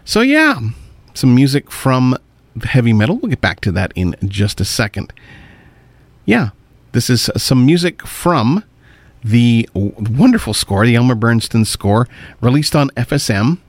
So, 0.06 0.22
yeah, 0.22 0.60
some 1.14 1.36
music 1.36 1.72
from 1.72 2.18
heavy 2.64 2.94
metal. 2.94 3.18
We'll 3.18 3.30
get 3.30 3.42
back 3.42 3.62
to 3.62 3.72
that 3.74 3.92
in 3.96 4.16
just 4.26 4.60
a 4.62 4.66
second. 4.66 5.14
Yeah, 6.26 6.50
this 6.92 7.10
is 7.10 7.30
some 7.38 7.66
music 7.66 8.06
from 8.06 8.64
the 9.24 9.70
wonderful 9.74 10.54
score, 10.54 10.86
the 10.86 10.96
Elmer 10.96 11.16
Bernstein 11.16 11.66
score, 11.66 12.08
released 12.42 12.76
on 12.76 12.90
FSM. 12.92 13.60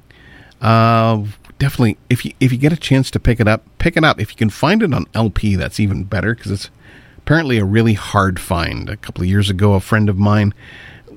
Uh, 0.60 1.24
definitely, 1.58 1.98
if 2.08 2.24
you 2.24 2.32
if 2.40 2.52
you 2.52 2.58
get 2.58 2.72
a 2.72 2.76
chance 2.76 3.10
to 3.10 3.20
pick 3.20 3.40
it 3.40 3.48
up, 3.48 3.64
pick 3.78 3.96
it 3.96 4.04
up. 4.04 4.20
If 4.20 4.30
you 4.30 4.36
can 4.36 4.50
find 4.50 4.82
it 4.82 4.94
on 4.94 5.06
LP, 5.14 5.56
that's 5.56 5.80
even 5.80 6.04
better 6.04 6.34
because 6.34 6.50
it's 6.50 6.70
apparently 7.18 7.58
a 7.58 7.64
really 7.64 7.94
hard 7.94 8.40
find. 8.40 8.88
A 8.88 8.96
couple 8.96 9.22
of 9.22 9.28
years 9.28 9.50
ago, 9.50 9.74
a 9.74 9.80
friend 9.80 10.08
of 10.08 10.18
mine 10.18 10.54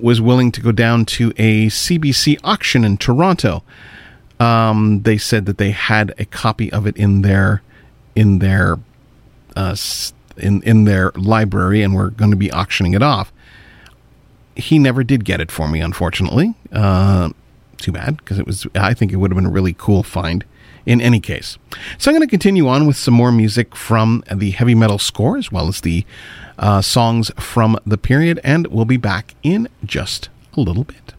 was 0.02 0.22
willing 0.22 0.52
to 0.52 0.62
go 0.62 0.72
down 0.72 1.06
to 1.06 1.32
a 1.38 1.68
CBC 1.68 2.39
auction 2.43 2.84
in 2.84 2.98
Toronto. 2.98 3.64
Um, 4.39 5.02
they 5.04 5.18
said 5.18 5.46
that 5.46 5.58
they 5.58 5.72
had 5.72 6.14
a 6.18 6.26
copy 6.26 6.72
of 6.72 6.86
it 6.86 6.98
in 6.98 7.22
their 7.22 7.62
in 8.16 8.39
their 8.39 8.80
uh, 9.56 9.76
in 10.38 10.62
in 10.64 10.86
their 10.86 11.12
library 11.16 11.82
and 11.82 11.96
were 11.96 12.10
going 12.10 12.32
to 12.32 12.38
be 12.38 12.52
auctioning 12.52 12.93
it 12.93 13.02
off. 13.02 13.32
He 14.56 14.80
never 14.80 15.04
did 15.04 15.26
get 15.26 15.41
it 15.41 15.52
for 15.52 15.68
me, 15.68 15.82
unfortunately. 15.82 16.54
Uh, 16.72 17.30
too 17.78 17.91
bad 17.91 18.18
because 18.18 18.39
it 18.39 18.46
was. 18.46 18.68
I 18.76 18.93
think 18.93 19.12
it 19.12 19.18
would 19.18 19.32
have 19.32 19.36
been 19.36 19.46
a 19.46 19.52
really 19.52 19.74
cool 19.74 20.04
find. 20.04 20.46
In 20.86 21.02
any 21.02 21.20
case, 21.20 21.58
so 21.98 22.12
I'm 22.12 22.16
going 22.16 22.28
to 22.28 22.30
continue 22.30 22.68
on 22.68 22.86
with 22.86 22.96
some 22.96 23.16
more 23.16 23.32
music 23.32 23.76
from 23.76 24.24
the 24.32 24.52
heavy 24.52 24.76
metal 24.76 25.00
score 25.00 25.36
as 25.36 25.52
well 25.52 25.68
as 25.68 25.82
the 25.82 26.06
uh, 26.60 26.82
songs 26.82 27.32
from 27.38 27.78
the 27.86 27.97
period, 27.97 28.39
and 28.43 28.68
we'll 28.68 28.86
be 28.86 28.97
back 28.97 29.34
in 29.43 29.68
just 29.84 30.30
a 30.56 30.62
little 30.62 30.84
bit. 30.84 31.14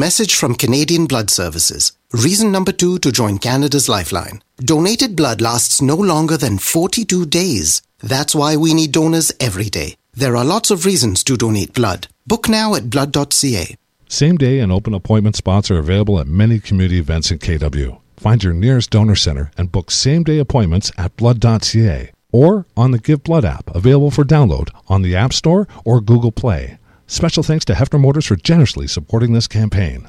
Message 0.00 0.34
from 0.34 0.54
Canadian 0.54 1.04
Blood 1.04 1.28
Services. 1.28 1.92
Reason 2.12 2.50
number 2.50 2.72
two 2.72 2.98
to 3.00 3.12
join 3.12 3.36
Canada's 3.36 3.86
Lifeline. 3.86 4.42
Donated 4.56 5.14
blood 5.14 5.42
lasts 5.42 5.82
no 5.82 5.94
longer 5.94 6.38
than 6.38 6.56
42 6.56 7.26
days. 7.26 7.82
That's 8.00 8.34
why 8.34 8.56
we 8.56 8.72
need 8.72 8.92
donors 8.92 9.30
every 9.38 9.68
day. 9.68 9.96
There 10.14 10.36
are 10.38 10.44
lots 10.44 10.70
of 10.70 10.86
reasons 10.86 11.22
to 11.24 11.36
donate 11.36 11.74
blood. 11.74 12.08
Book 12.26 12.48
now 12.48 12.74
at 12.74 12.88
blood.ca. 12.88 13.76
Same 14.08 14.38
day 14.38 14.58
and 14.60 14.72
open 14.72 14.94
appointment 14.94 15.36
spots 15.36 15.70
are 15.70 15.78
available 15.78 16.18
at 16.18 16.26
many 16.26 16.58
community 16.60 16.98
events 16.98 17.30
in 17.30 17.38
KW. 17.38 18.00
Find 18.16 18.42
your 18.42 18.54
nearest 18.54 18.90
donor 18.90 19.16
center 19.16 19.50
and 19.58 19.70
book 19.70 19.90
same 19.90 20.24
day 20.24 20.38
appointments 20.38 20.90
at 20.96 21.14
blood.ca 21.16 22.10
or 22.32 22.66
on 22.74 22.90
the 22.90 22.98
Give 22.98 23.22
Blood 23.22 23.44
app, 23.44 23.74
available 23.74 24.10
for 24.10 24.24
download 24.24 24.70
on 24.88 25.02
the 25.02 25.14
App 25.14 25.32
Store 25.32 25.68
or 25.84 26.00
Google 26.00 26.32
Play. 26.32 26.78
Special 27.10 27.42
thanks 27.42 27.64
to 27.64 27.72
Heffner 27.72 27.98
Motors 28.00 28.26
for 28.26 28.36
generously 28.36 28.86
supporting 28.86 29.32
this 29.32 29.48
campaign. 29.48 30.08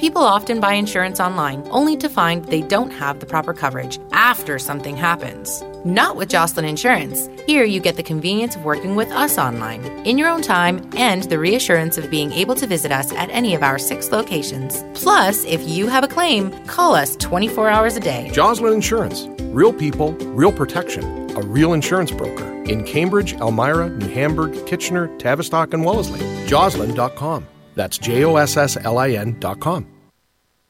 People 0.00 0.22
often 0.22 0.60
buy 0.60 0.72
insurance 0.72 1.20
online 1.20 1.62
only 1.70 1.94
to 1.98 2.08
find 2.08 2.42
they 2.46 2.62
don't 2.62 2.90
have 2.90 3.20
the 3.20 3.26
proper 3.26 3.52
coverage 3.52 3.98
after 4.12 4.58
something 4.58 4.96
happens. 4.96 5.62
Not 5.84 6.16
with 6.16 6.30
Josslin 6.30 6.66
Insurance. 6.66 7.28
Here 7.46 7.64
you 7.64 7.80
get 7.80 7.96
the 7.96 8.02
convenience 8.02 8.56
of 8.56 8.64
working 8.64 8.96
with 8.96 9.10
us 9.12 9.36
online, 9.36 9.84
in 10.06 10.16
your 10.16 10.30
own 10.30 10.40
time, 10.40 10.90
and 10.96 11.24
the 11.24 11.38
reassurance 11.38 11.98
of 11.98 12.10
being 12.10 12.32
able 12.32 12.54
to 12.54 12.66
visit 12.66 12.90
us 12.90 13.12
at 13.12 13.28
any 13.28 13.54
of 13.54 13.62
our 13.62 13.78
six 13.78 14.10
locations. 14.10 14.82
Plus, 14.94 15.44
if 15.44 15.68
you 15.68 15.86
have 15.88 16.02
a 16.02 16.08
claim, 16.08 16.50
call 16.64 16.94
us 16.94 17.14
24 17.16 17.68
hours 17.68 17.96
a 17.96 18.00
day. 18.00 18.30
Josslin 18.32 18.74
Insurance. 18.74 19.26
Real 19.52 19.72
people, 19.72 20.12
real 20.32 20.52
protection. 20.52 21.19
A 21.36 21.42
real 21.42 21.72
insurance 21.72 22.10
broker. 22.10 22.62
In 22.64 22.84
Cambridge, 22.84 23.34
Elmira, 23.34 23.88
New 23.88 24.08
Hamburg, 24.08 24.66
Kitchener, 24.66 25.08
Tavistock, 25.18 25.74
and 25.74 25.84
Wellesley. 25.84 26.20
Josslin.com. 26.46 27.46
That's 27.74 27.98
J 27.98 28.24
O 28.24 28.36
S 28.36 28.56
S 28.56 28.76
L 28.76 28.98
I 28.98 29.10
N.com. 29.10 29.86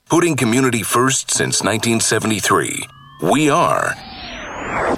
Putting 0.09 0.37
community 0.37 0.83
first 0.83 1.31
since 1.31 1.63
1973. 1.63 2.85
We 3.23 3.49
are 3.49 3.95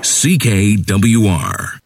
CKWR. 0.00 1.81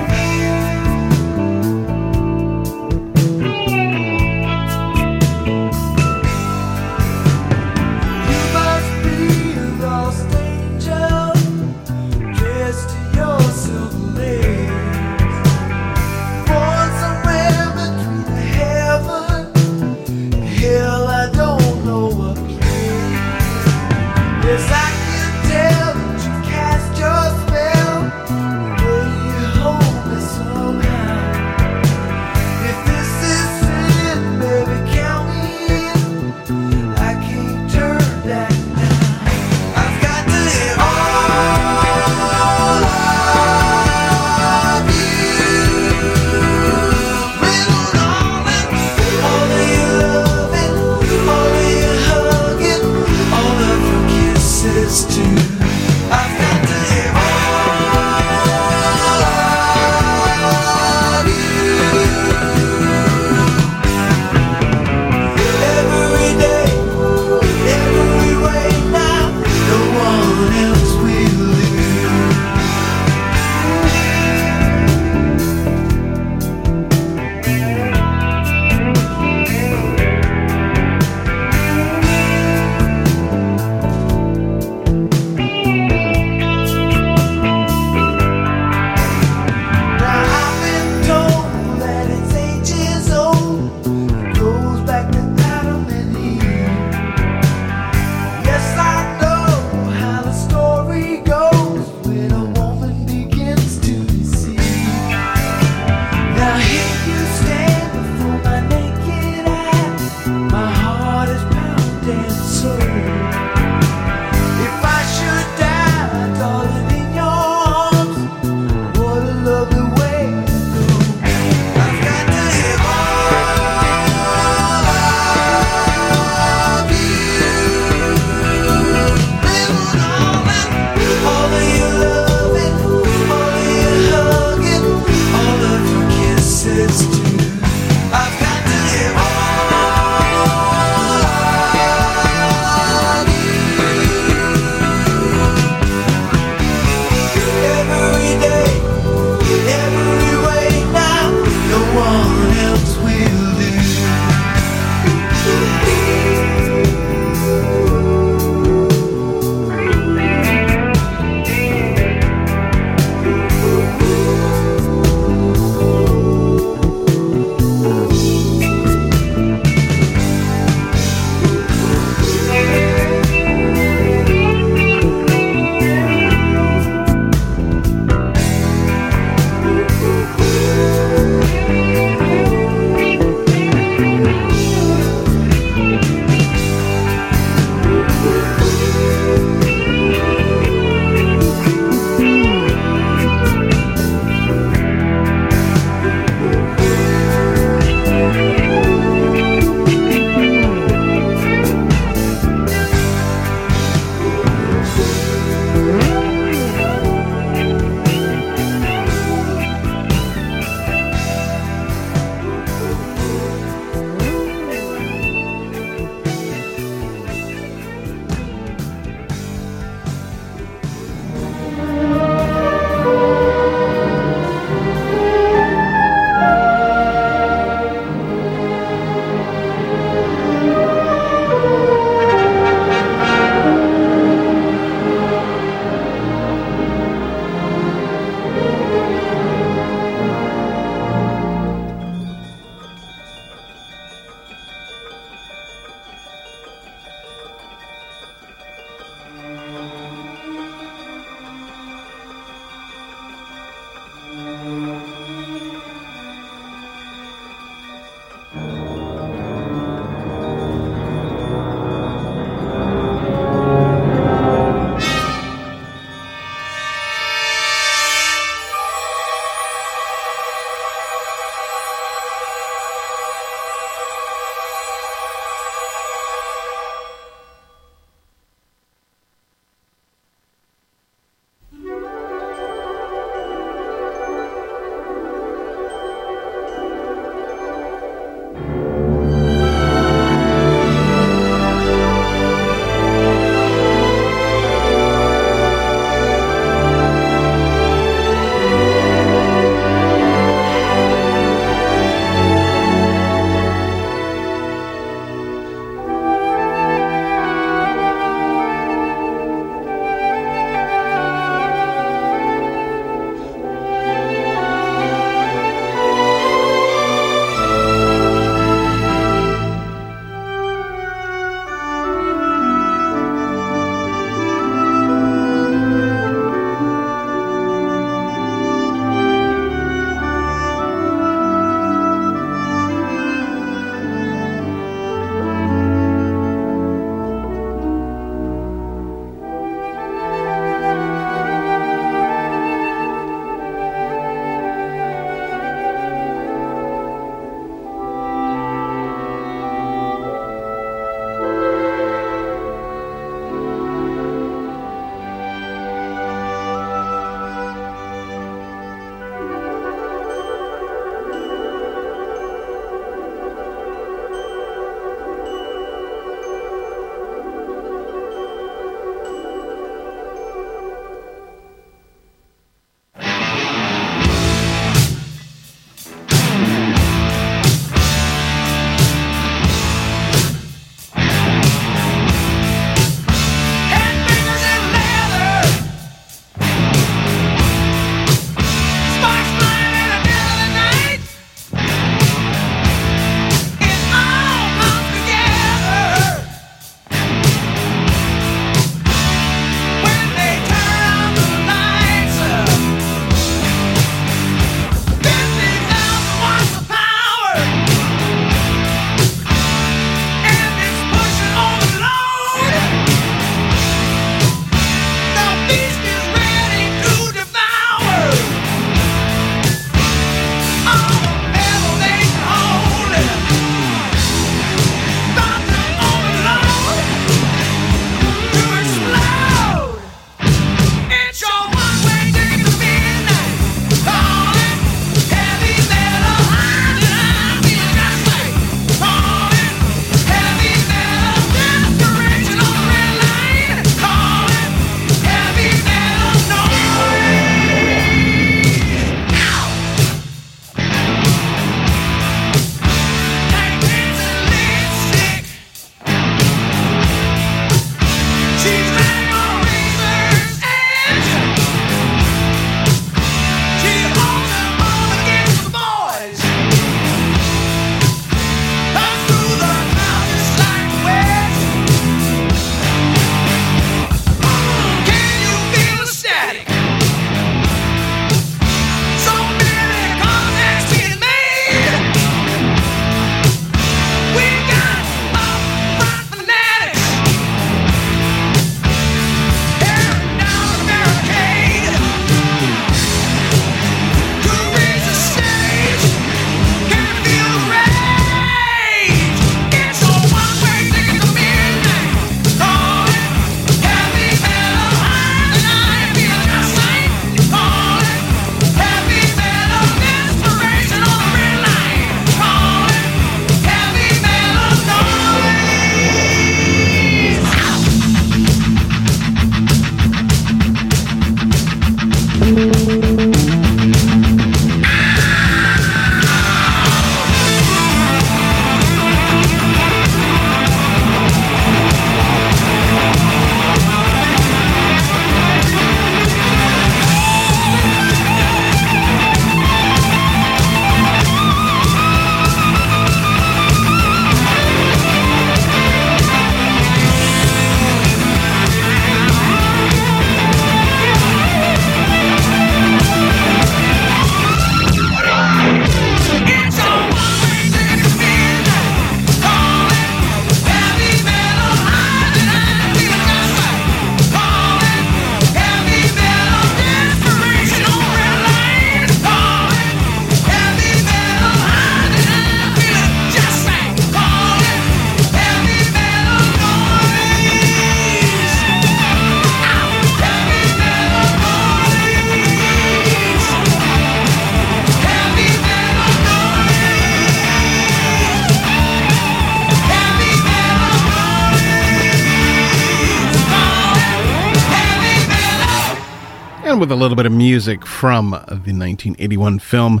With 596.88 596.98
a 596.98 597.02
little 597.02 597.16
bit 597.16 597.26
of 597.26 597.32
music 597.32 597.84
from 597.84 598.30
the 598.30 598.72
1981 598.72 599.58
film 599.58 600.00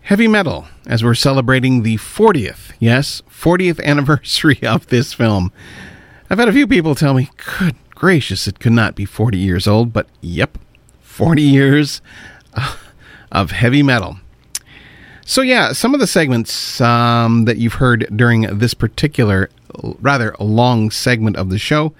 Heavy 0.00 0.26
Metal 0.26 0.66
as 0.86 1.04
we're 1.04 1.14
celebrating 1.14 1.82
the 1.82 1.98
40th, 1.98 2.72
yes, 2.78 3.20
40th 3.28 3.78
anniversary 3.84 4.58
of 4.62 4.86
this 4.86 5.12
film. 5.12 5.52
I've 6.30 6.38
had 6.38 6.48
a 6.48 6.52
few 6.52 6.66
people 6.66 6.94
tell 6.94 7.12
me, 7.12 7.28
good 7.58 7.76
gracious, 7.90 8.48
it 8.48 8.58
could 8.58 8.72
not 8.72 8.94
be 8.94 9.04
40 9.04 9.36
years 9.36 9.66
old, 9.66 9.92
but 9.92 10.06
yep, 10.22 10.56
40 11.02 11.42
years 11.42 12.00
of 13.30 13.50
heavy 13.50 13.82
metal. 13.82 14.16
So, 15.26 15.42
yeah, 15.42 15.72
some 15.72 15.92
of 15.92 16.00
the 16.00 16.06
segments 16.06 16.80
um, 16.80 17.44
that 17.44 17.58
you've 17.58 17.74
heard 17.74 18.08
during 18.16 18.42
this 18.58 18.72
particular, 18.72 19.50
rather 20.00 20.34
long 20.40 20.90
segment 20.90 21.36
of 21.36 21.50
the 21.50 21.58
show, 21.58 21.92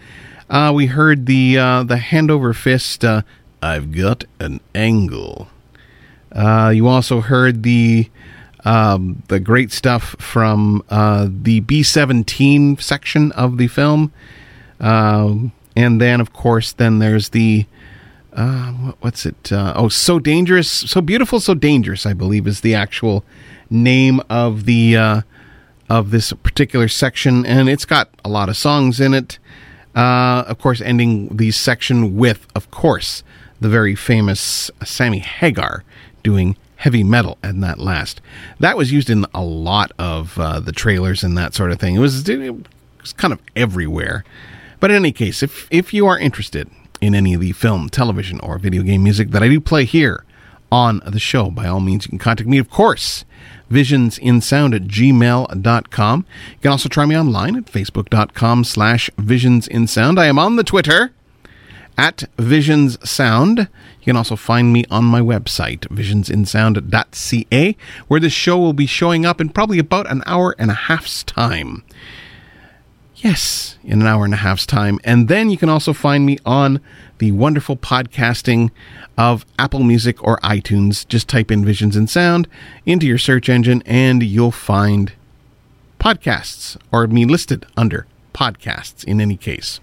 uh, 0.50 0.72
we 0.74 0.86
heard 0.86 1.26
the 1.26 1.58
uh, 1.58 1.82
the 1.82 1.96
hand 1.96 2.30
over 2.30 2.52
fist. 2.52 3.04
Uh, 3.04 3.22
I've 3.62 3.92
got 3.92 4.24
an 4.38 4.60
angle. 4.74 5.48
Uh, 6.32 6.72
you 6.74 6.86
also 6.86 7.20
heard 7.20 7.62
the 7.62 8.10
um, 8.64 9.22
the 9.28 9.40
great 9.40 9.72
stuff 9.72 10.16
from 10.18 10.82
uh, 10.90 11.28
the 11.30 11.60
B 11.60 11.82
seventeen 11.82 12.76
section 12.78 13.32
of 13.32 13.58
the 13.58 13.68
film, 13.68 14.12
Um 14.80 15.52
and 15.76 16.00
then 16.00 16.20
of 16.20 16.32
course 16.32 16.72
then 16.72 16.98
there's 17.00 17.30
the 17.30 17.66
uh, 18.32 18.72
what, 18.72 18.96
what's 19.00 19.26
it? 19.26 19.52
Uh, 19.52 19.72
oh, 19.76 19.88
so 19.88 20.18
dangerous, 20.18 20.68
so 20.70 21.00
beautiful, 21.00 21.40
so 21.40 21.54
dangerous. 21.54 22.06
I 22.06 22.12
believe 22.12 22.46
is 22.46 22.60
the 22.60 22.74
actual 22.74 23.24
name 23.70 24.20
of 24.28 24.64
the 24.64 25.22
of 25.88 26.10
this 26.10 26.32
particular 26.32 26.88
section, 26.88 27.44
and 27.46 27.68
it's 27.68 27.84
got 27.84 28.08
a 28.24 28.28
lot 28.28 28.48
of 28.48 28.56
songs 28.56 29.00
in 29.00 29.14
it. 29.14 29.38
Uh, 29.94 30.44
of 30.46 30.58
course, 30.58 30.80
ending 30.80 31.28
the 31.28 31.50
section 31.50 32.16
with, 32.16 32.46
of 32.54 32.70
course, 32.70 33.22
the 33.60 33.68
very 33.68 33.94
famous 33.94 34.70
Sammy 34.84 35.20
Hagar 35.20 35.84
doing 36.22 36.56
heavy 36.76 37.04
metal 37.04 37.38
and 37.42 37.62
that 37.62 37.78
last. 37.78 38.20
That 38.58 38.76
was 38.76 38.92
used 38.92 39.08
in 39.08 39.24
a 39.32 39.42
lot 39.42 39.92
of 39.98 40.38
uh, 40.38 40.60
the 40.60 40.72
trailers 40.72 41.22
and 41.22 41.38
that 41.38 41.54
sort 41.54 41.70
of 41.70 41.78
thing. 41.78 41.94
It 41.94 42.00
was, 42.00 42.28
it 42.28 42.54
was 43.00 43.12
kind 43.12 43.32
of 43.32 43.40
everywhere. 43.54 44.24
But 44.80 44.90
in 44.90 44.96
any 44.96 45.12
case, 45.12 45.42
if 45.42 45.66
if 45.70 45.94
you 45.94 46.06
are 46.06 46.18
interested 46.18 46.68
in 47.00 47.14
any 47.14 47.32
of 47.32 47.40
the 47.40 47.52
film, 47.52 47.88
television, 47.88 48.40
or 48.40 48.58
video 48.58 48.82
game 48.82 49.02
music 49.02 49.30
that 49.30 49.42
I 49.42 49.48
do 49.48 49.60
play 49.60 49.84
here 49.84 50.24
on 50.74 51.00
the 51.06 51.18
show, 51.20 51.50
by 51.50 51.66
all 51.66 51.80
means, 51.80 52.04
you 52.04 52.10
can 52.10 52.18
contact 52.18 52.48
me, 52.48 52.58
of 52.58 52.68
course, 52.68 53.24
visionsinsound 53.70 54.74
at 54.74 54.82
gmail.com. 54.82 56.26
You 56.50 56.58
can 56.60 56.70
also 56.70 56.88
try 56.88 57.06
me 57.06 57.16
online 57.16 57.56
at 57.56 57.66
facebook.com 57.66 58.64
slash 58.64 59.08
visionsinsound. 59.16 60.18
I 60.18 60.26
am 60.26 60.38
on 60.38 60.56
the 60.56 60.64
Twitter 60.64 61.12
at 61.96 62.24
visionssound. 62.36 63.58
You 63.58 64.04
can 64.04 64.16
also 64.16 64.36
find 64.36 64.72
me 64.72 64.84
on 64.90 65.04
my 65.04 65.20
website, 65.20 65.80
visionsinsound.ca, 65.88 67.76
where 68.08 68.20
this 68.20 68.32
show 68.32 68.58
will 68.58 68.72
be 68.72 68.86
showing 68.86 69.24
up 69.24 69.40
in 69.40 69.48
probably 69.48 69.78
about 69.78 70.10
an 70.10 70.22
hour 70.26 70.54
and 70.58 70.70
a 70.70 70.74
half's 70.74 71.22
time. 71.22 71.84
Yes, 73.24 73.78
in 73.82 74.02
an 74.02 74.06
hour 74.06 74.26
and 74.26 74.34
a 74.34 74.36
half's 74.36 74.66
time. 74.66 75.00
And 75.02 75.28
then 75.28 75.48
you 75.48 75.56
can 75.56 75.70
also 75.70 75.94
find 75.94 76.26
me 76.26 76.36
on 76.44 76.78
the 77.20 77.32
wonderful 77.32 77.74
podcasting 77.74 78.70
of 79.16 79.46
Apple 79.58 79.82
Music 79.82 80.22
or 80.22 80.36
iTunes. 80.40 81.08
Just 81.08 81.26
type 81.26 81.50
in 81.50 81.64
Visions 81.64 81.96
in 81.96 82.06
Sound 82.06 82.46
into 82.84 83.06
your 83.06 83.16
search 83.16 83.48
engine 83.48 83.82
and 83.86 84.22
you'll 84.22 84.50
find 84.50 85.14
podcasts 85.98 86.76
or 86.92 87.06
me 87.06 87.24
listed 87.24 87.64
under 87.78 88.06
podcasts 88.34 89.02
in 89.04 89.22
any 89.22 89.38
case. 89.38 89.80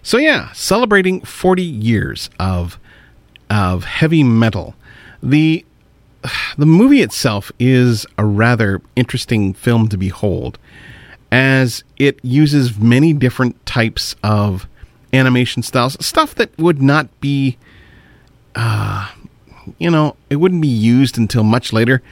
So 0.00 0.16
yeah, 0.18 0.52
celebrating 0.52 1.22
40 1.22 1.64
years 1.64 2.30
of 2.38 2.78
of 3.50 3.82
heavy 3.82 4.22
metal. 4.22 4.76
The 5.20 5.66
the 6.56 6.66
movie 6.66 7.02
itself 7.02 7.50
is 7.58 8.06
a 8.16 8.24
rather 8.24 8.80
interesting 8.94 9.54
film 9.54 9.88
to 9.88 9.96
behold 9.96 10.56
as 11.30 11.84
it 11.98 12.18
uses 12.22 12.78
many 12.78 13.12
different 13.12 13.64
types 13.66 14.14
of 14.22 14.66
animation 15.12 15.62
styles, 15.62 15.96
stuff 16.04 16.34
that 16.34 16.56
would 16.58 16.82
not 16.82 17.08
be, 17.20 17.56
uh, 18.54 19.10
you 19.78 19.90
know, 19.90 20.16
it 20.30 20.36
wouldn't 20.36 20.62
be 20.62 20.68
used 20.68 21.16
until 21.18 21.42
much 21.42 21.72
later. 21.72 22.02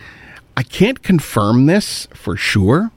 I 0.57 0.63
can't 0.63 1.03
confirm 1.03 1.67
this 1.67 2.07
for 2.15 2.37
sure, 2.37 2.91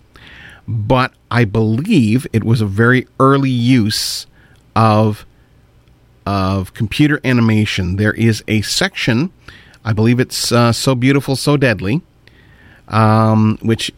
but 0.68 1.14
I 1.32 1.46
believe 1.46 2.28
it 2.34 2.44
was 2.44 2.62
a 2.62 2.66
very 2.66 3.08
early 3.20 3.50
use 3.50 4.28
of 4.76 5.26
of 6.26 6.74
computer 6.74 7.22
animation. 7.24 7.98
There 7.98 8.14
is 8.14 8.44
a 8.48 8.62
section, 8.64 9.32
I 9.84 9.94
believe 9.94 10.20
it's 10.20 10.52
uh, 10.52 10.72
so 10.72 10.96
beautiful, 10.96 11.36
so 11.36 11.56
deadly, 11.56 12.02
um, 12.88 13.60
which 13.62 13.92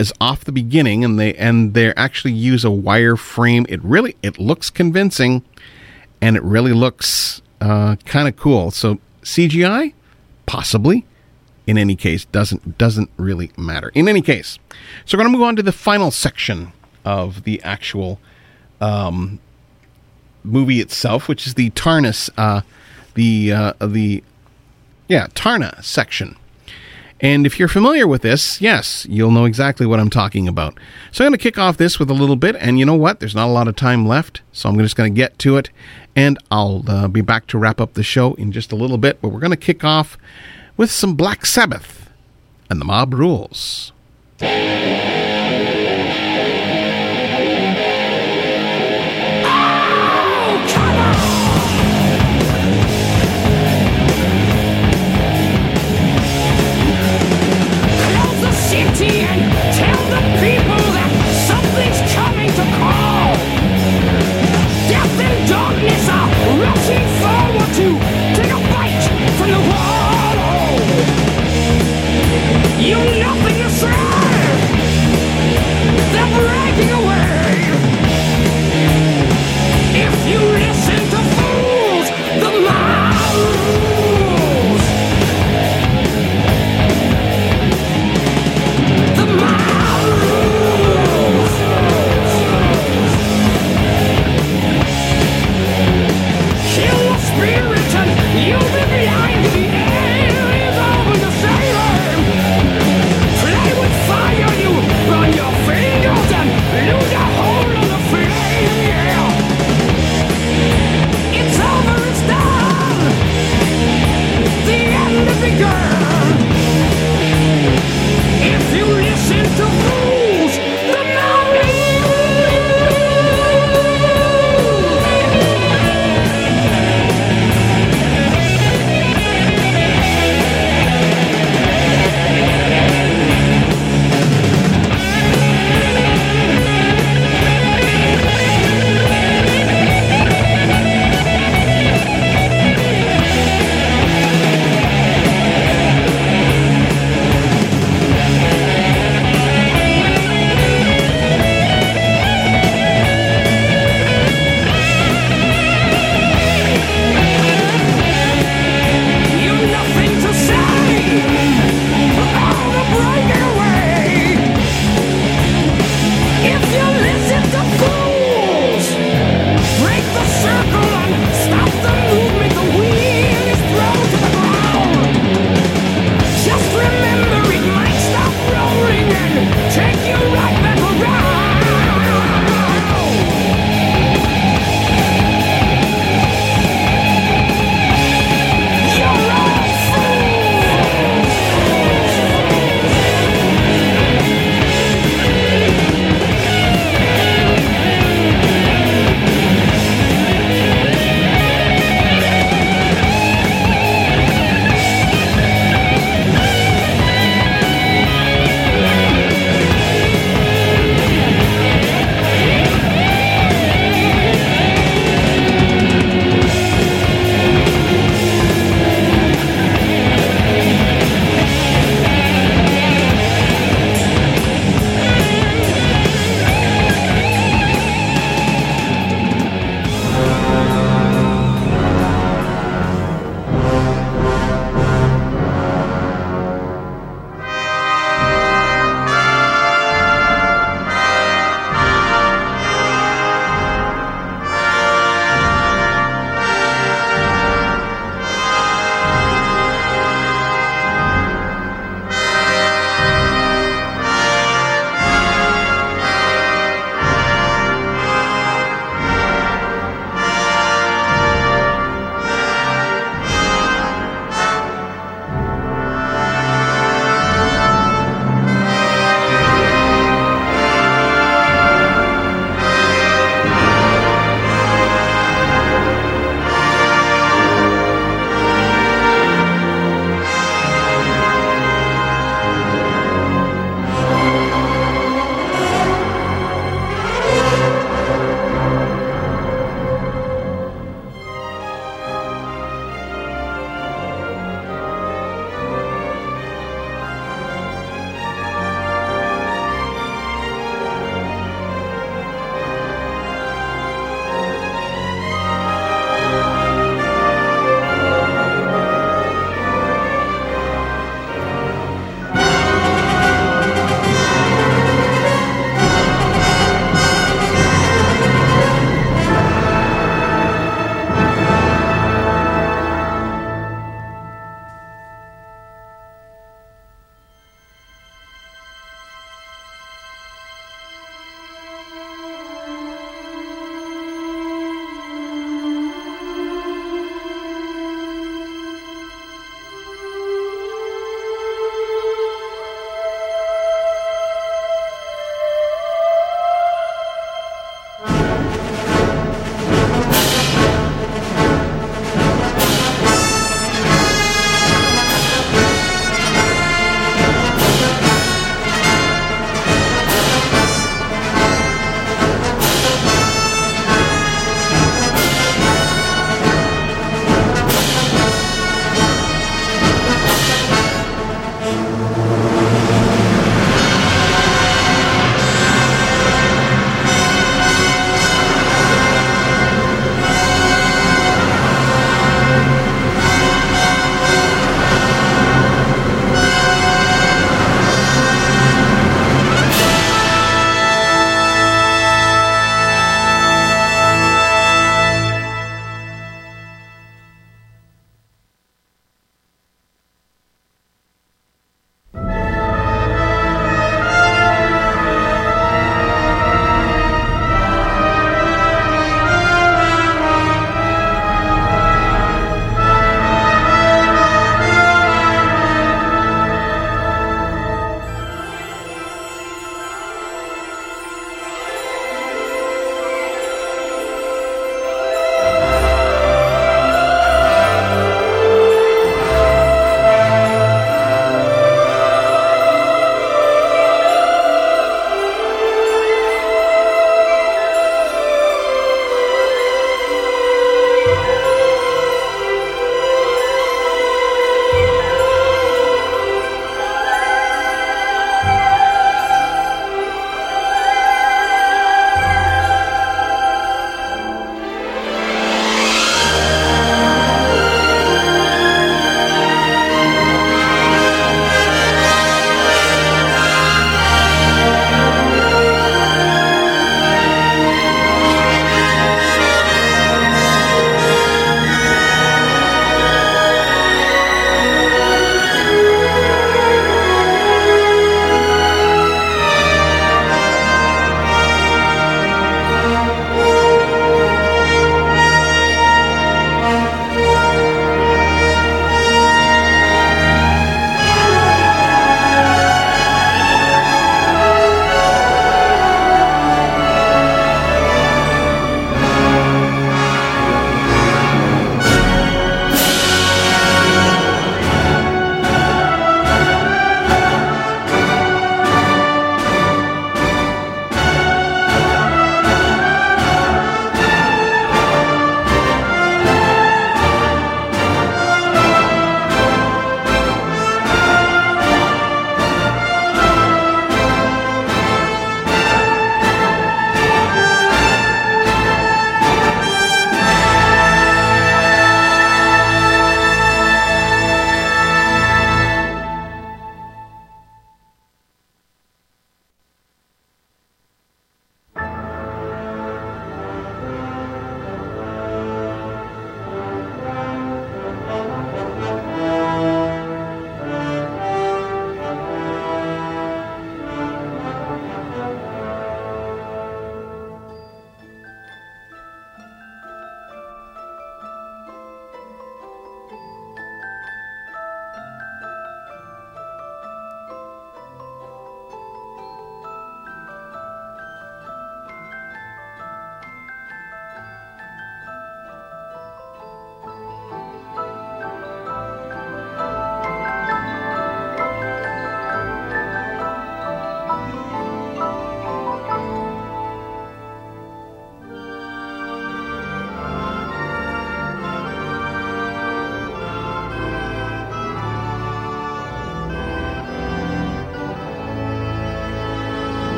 is 0.00 0.14
off 0.18 0.44
the 0.44 0.52
beginning 0.52 1.04
and 1.04 1.20
they 1.20 1.34
and 1.34 1.74
they 1.74 1.92
actually 1.94 2.32
use 2.32 2.64
a 2.64 2.68
wireframe 2.68 3.66
it 3.68 3.84
really 3.84 4.16
it 4.22 4.38
looks 4.38 4.70
convincing 4.70 5.44
and 6.22 6.36
it 6.36 6.42
really 6.42 6.72
looks 6.72 7.42
uh, 7.60 7.96
kind 8.06 8.26
of 8.26 8.34
cool. 8.36 8.70
So 8.70 8.98
cgi 9.22 9.92
possibly. 10.46 11.06
In 11.66 11.76
any 11.78 11.94
case 11.94 12.24
doesn't 12.24 12.78
doesn't 12.78 13.10
really 13.18 13.52
matter. 13.58 13.92
In 13.94 14.08
any 14.08 14.22
case 14.22 14.58
so 15.04 15.16
we're 15.16 15.22
going 15.22 15.32
to 15.32 15.38
move 15.38 15.46
on 15.46 15.54
to 15.56 15.62
the 15.62 15.70
final 15.70 16.10
section 16.10 16.72
of 17.04 17.44
the 17.44 17.62
actual 17.62 18.18
um, 18.80 19.38
movie 20.42 20.80
itself 20.80 21.28
which 21.28 21.46
is 21.46 21.54
the 21.54 21.68
Taarna's 21.70 22.30
uh, 22.38 22.62
the 23.14 23.52
uh, 23.52 23.72
the 23.86 24.24
yeah 25.08 25.26
Taarna 25.34 25.84
section 25.84 26.36
and 27.20 27.44
if 27.44 27.58
you're 27.58 27.68
familiar 27.68 28.06
with 28.06 28.22
this, 28.22 28.60
yes, 28.60 29.06
you'll 29.08 29.30
know 29.30 29.44
exactly 29.44 29.86
what 29.86 30.00
I'm 30.00 30.10
talking 30.10 30.48
about. 30.48 30.78
So 31.12 31.24
I'm 31.24 31.30
going 31.30 31.38
to 31.38 31.42
kick 31.42 31.58
off 31.58 31.76
this 31.76 31.98
with 31.98 32.10
a 32.10 32.14
little 32.14 32.36
bit, 32.36 32.56
and 32.56 32.78
you 32.78 32.86
know 32.86 32.94
what? 32.94 33.20
There's 33.20 33.34
not 33.34 33.46
a 33.46 33.52
lot 33.52 33.68
of 33.68 33.76
time 33.76 34.06
left, 34.06 34.40
so 34.52 34.68
I'm 34.68 34.78
just 34.78 34.96
going 34.96 35.12
to 35.12 35.16
get 35.16 35.38
to 35.40 35.56
it, 35.56 35.70
and 36.16 36.38
I'll 36.50 36.82
uh, 36.88 37.08
be 37.08 37.20
back 37.20 37.46
to 37.48 37.58
wrap 37.58 37.80
up 37.80 37.94
the 37.94 38.02
show 38.02 38.34
in 38.34 38.52
just 38.52 38.72
a 38.72 38.76
little 38.76 38.98
bit. 38.98 39.20
But 39.20 39.28
we're 39.28 39.40
going 39.40 39.50
to 39.50 39.56
kick 39.56 39.84
off 39.84 40.16
with 40.76 40.90
some 40.90 41.14
Black 41.14 41.44
Sabbath 41.44 42.10
and 42.70 42.80
the 42.80 42.84
Mob 42.84 43.12
Rules. 43.12 43.92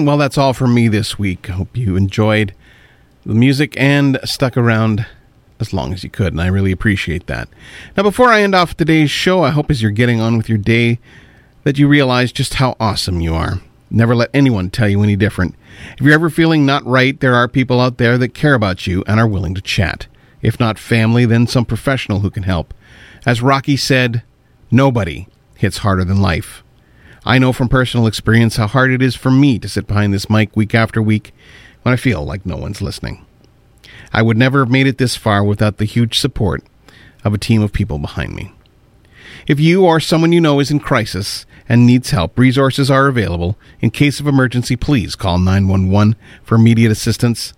And 0.00 0.06
well, 0.06 0.16
that's 0.16 0.38
all 0.38 0.54
from 0.54 0.72
me 0.72 0.88
this 0.88 1.18
week. 1.18 1.48
Hope 1.48 1.76
you 1.76 1.94
enjoyed 1.94 2.54
the 3.26 3.34
music 3.34 3.74
and 3.76 4.18
stuck 4.24 4.56
around 4.56 5.04
as 5.58 5.74
long 5.74 5.92
as 5.92 6.02
you 6.02 6.08
could, 6.08 6.32
and 6.32 6.40
I 6.40 6.46
really 6.46 6.72
appreciate 6.72 7.26
that. 7.26 7.50
Now, 7.98 8.04
before 8.04 8.30
I 8.30 8.40
end 8.40 8.54
off 8.54 8.74
today's 8.74 9.10
show, 9.10 9.42
I 9.42 9.50
hope 9.50 9.70
as 9.70 9.82
you're 9.82 9.90
getting 9.90 10.18
on 10.18 10.38
with 10.38 10.48
your 10.48 10.56
day 10.56 11.00
that 11.64 11.78
you 11.78 11.86
realize 11.86 12.32
just 12.32 12.54
how 12.54 12.78
awesome 12.80 13.20
you 13.20 13.34
are. 13.34 13.60
Never 13.90 14.16
let 14.16 14.30
anyone 14.32 14.70
tell 14.70 14.88
you 14.88 15.02
any 15.02 15.16
different. 15.16 15.54
If 15.98 16.00
you're 16.00 16.14
ever 16.14 16.30
feeling 16.30 16.64
not 16.64 16.86
right, 16.86 17.20
there 17.20 17.34
are 17.34 17.46
people 17.46 17.78
out 17.78 17.98
there 17.98 18.16
that 18.16 18.32
care 18.32 18.54
about 18.54 18.86
you 18.86 19.04
and 19.06 19.20
are 19.20 19.28
willing 19.28 19.54
to 19.54 19.60
chat. 19.60 20.06
If 20.40 20.58
not 20.58 20.78
family, 20.78 21.26
then 21.26 21.46
some 21.46 21.66
professional 21.66 22.20
who 22.20 22.30
can 22.30 22.44
help. 22.44 22.72
As 23.26 23.42
Rocky 23.42 23.76
said, 23.76 24.22
nobody 24.70 25.28
hits 25.56 25.76
harder 25.76 26.04
than 26.04 26.22
life. 26.22 26.62
I 27.30 27.38
know 27.38 27.52
from 27.52 27.68
personal 27.68 28.08
experience 28.08 28.56
how 28.56 28.66
hard 28.66 28.90
it 28.90 29.00
is 29.00 29.14
for 29.14 29.30
me 29.30 29.60
to 29.60 29.68
sit 29.68 29.86
behind 29.86 30.12
this 30.12 30.28
mic 30.28 30.56
week 30.56 30.74
after 30.74 31.00
week 31.00 31.32
when 31.82 31.92
I 31.92 31.96
feel 31.96 32.24
like 32.24 32.44
no 32.44 32.56
one's 32.56 32.82
listening. 32.82 33.24
I 34.12 34.20
would 34.20 34.36
never 34.36 34.58
have 34.64 34.68
made 34.68 34.88
it 34.88 34.98
this 34.98 35.14
far 35.14 35.44
without 35.44 35.76
the 35.76 35.84
huge 35.84 36.18
support 36.18 36.64
of 37.22 37.32
a 37.32 37.38
team 37.38 37.62
of 37.62 37.72
people 37.72 38.00
behind 38.00 38.34
me. 38.34 38.52
If 39.46 39.60
you 39.60 39.84
or 39.84 40.00
someone 40.00 40.32
you 40.32 40.40
know 40.40 40.58
is 40.58 40.72
in 40.72 40.80
crisis 40.80 41.46
and 41.68 41.86
needs 41.86 42.10
help, 42.10 42.36
resources 42.36 42.90
are 42.90 43.06
available. 43.06 43.56
In 43.80 43.92
case 43.92 44.18
of 44.18 44.26
emergency, 44.26 44.74
please 44.74 45.14
call 45.14 45.38
911 45.38 46.16
for 46.42 46.56
immediate 46.56 46.90
assistance. 46.90 47.54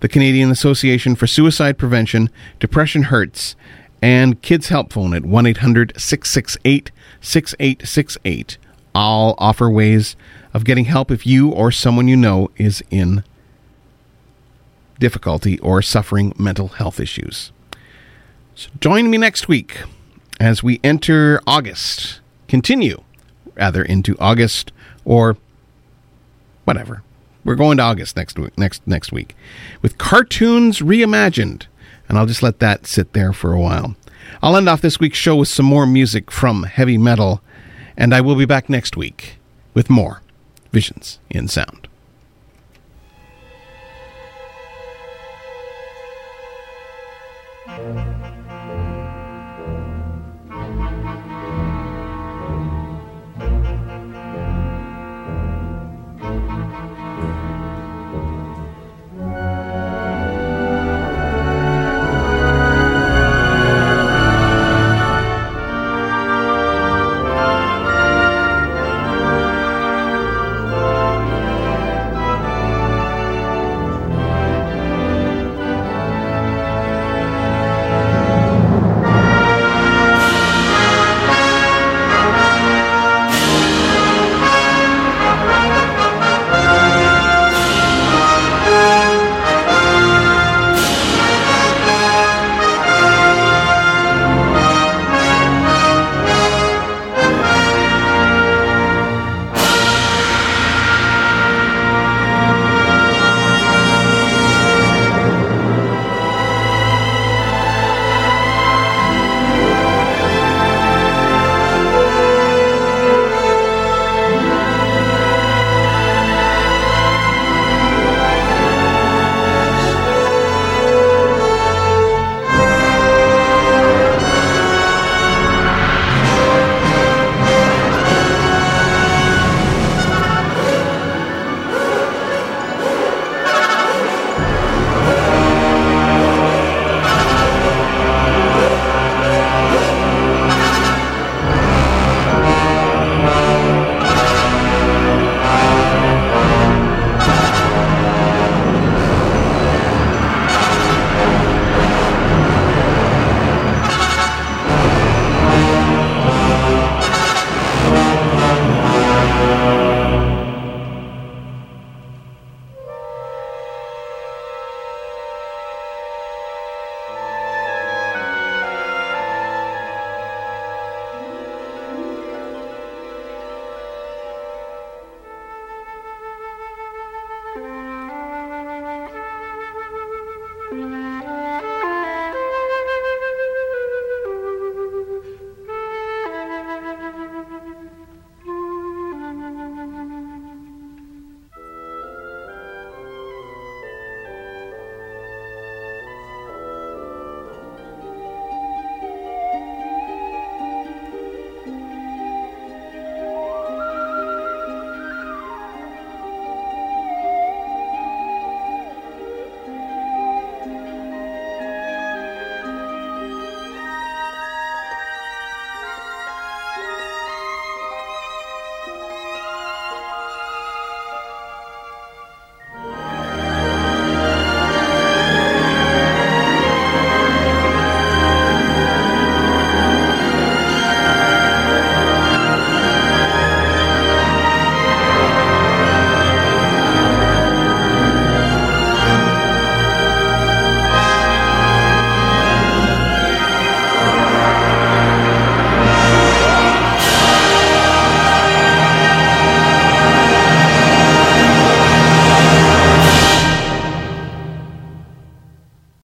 The 0.00 0.08
Canadian 0.08 0.50
Association 0.50 1.14
for 1.14 1.28
Suicide 1.28 1.78
Prevention, 1.78 2.28
Depression 2.58 3.04
Hurts, 3.04 3.54
and 4.02 4.42
Kids 4.42 4.66
Help 4.66 4.92
Phone 4.92 5.14
at 5.14 5.24
1 5.24 5.46
800 5.46 5.92
668 5.96 6.90
6868 7.20 8.58
all 8.94 9.34
offer 9.38 9.70
ways 9.70 10.16
of 10.52 10.64
getting 10.64 10.86
help 10.86 11.10
if 11.10 11.26
you 11.26 11.50
or 11.50 11.70
someone 11.70 12.08
you 12.08 12.16
know 12.16 12.50
is 12.56 12.82
in 12.90 13.22
difficulty 14.98 15.58
or 15.60 15.82
suffering 15.82 16.34
mental 16.38 16.68
health 16.68 17.00
issues. 17.00 17.52
So 18.54 18.68
join 18.80 19.10
me 19.10 19.18
next 19.18 19.48
week 19.48 19.82
as 20.38 20.62
we 20.62 20.80
enter 20.84 21.40
August. 21.46 22.20
Continue, 22.48 23.02
rather, 23.54 23.82
into 23.82 24.16
August 24.18 24.72
or 25.04 25.36
whatever. 26.64 27.02
We're 27.44 27.54
going 27.54 27.78
to 27.78 27.82
August 27.82 28.16
next 28.16 28.38
week, 28.38 28.56
next 28.58 28.86
next 28.86 29.12
week 29.12 29.34
with 29.80 29.98
cartoons 29.98 30.80
reimagined, 30.80 31.66
and 32.08 32.18
I'll 32.18 32.26
just 32.26 32.42
let 32.42 32.58
that 32.58 32.86
sit 32.86 33.12
there 33.12 33.32
for 33.32 33.52
a 33.52 33.60
while. 33.60 33.96
I'll 34.42 34.56
end 34.56 34.68
off 34.68 34.80
this 34.82 35.00
week's 35.00 35.18
show 35.18 35.36
with 35.36 35.48
some 35.48 35.66
more 35.66 35.86
music 35.86 36.30
from 36.30 36.64
heavy 36.64 36.98
metal 36.98 37.42
and 38.00 38.14
I 38.14 38.22
will 38.22 38.34
be 38.34 38.46
back 38.46 38.70
next 38.70 38.96
week 38.96 39.36
with 39.74 39.90
more 39.90 40.22
Visions 40.72 41.18
in 41.28 41.48
Sound. 41.48 41.86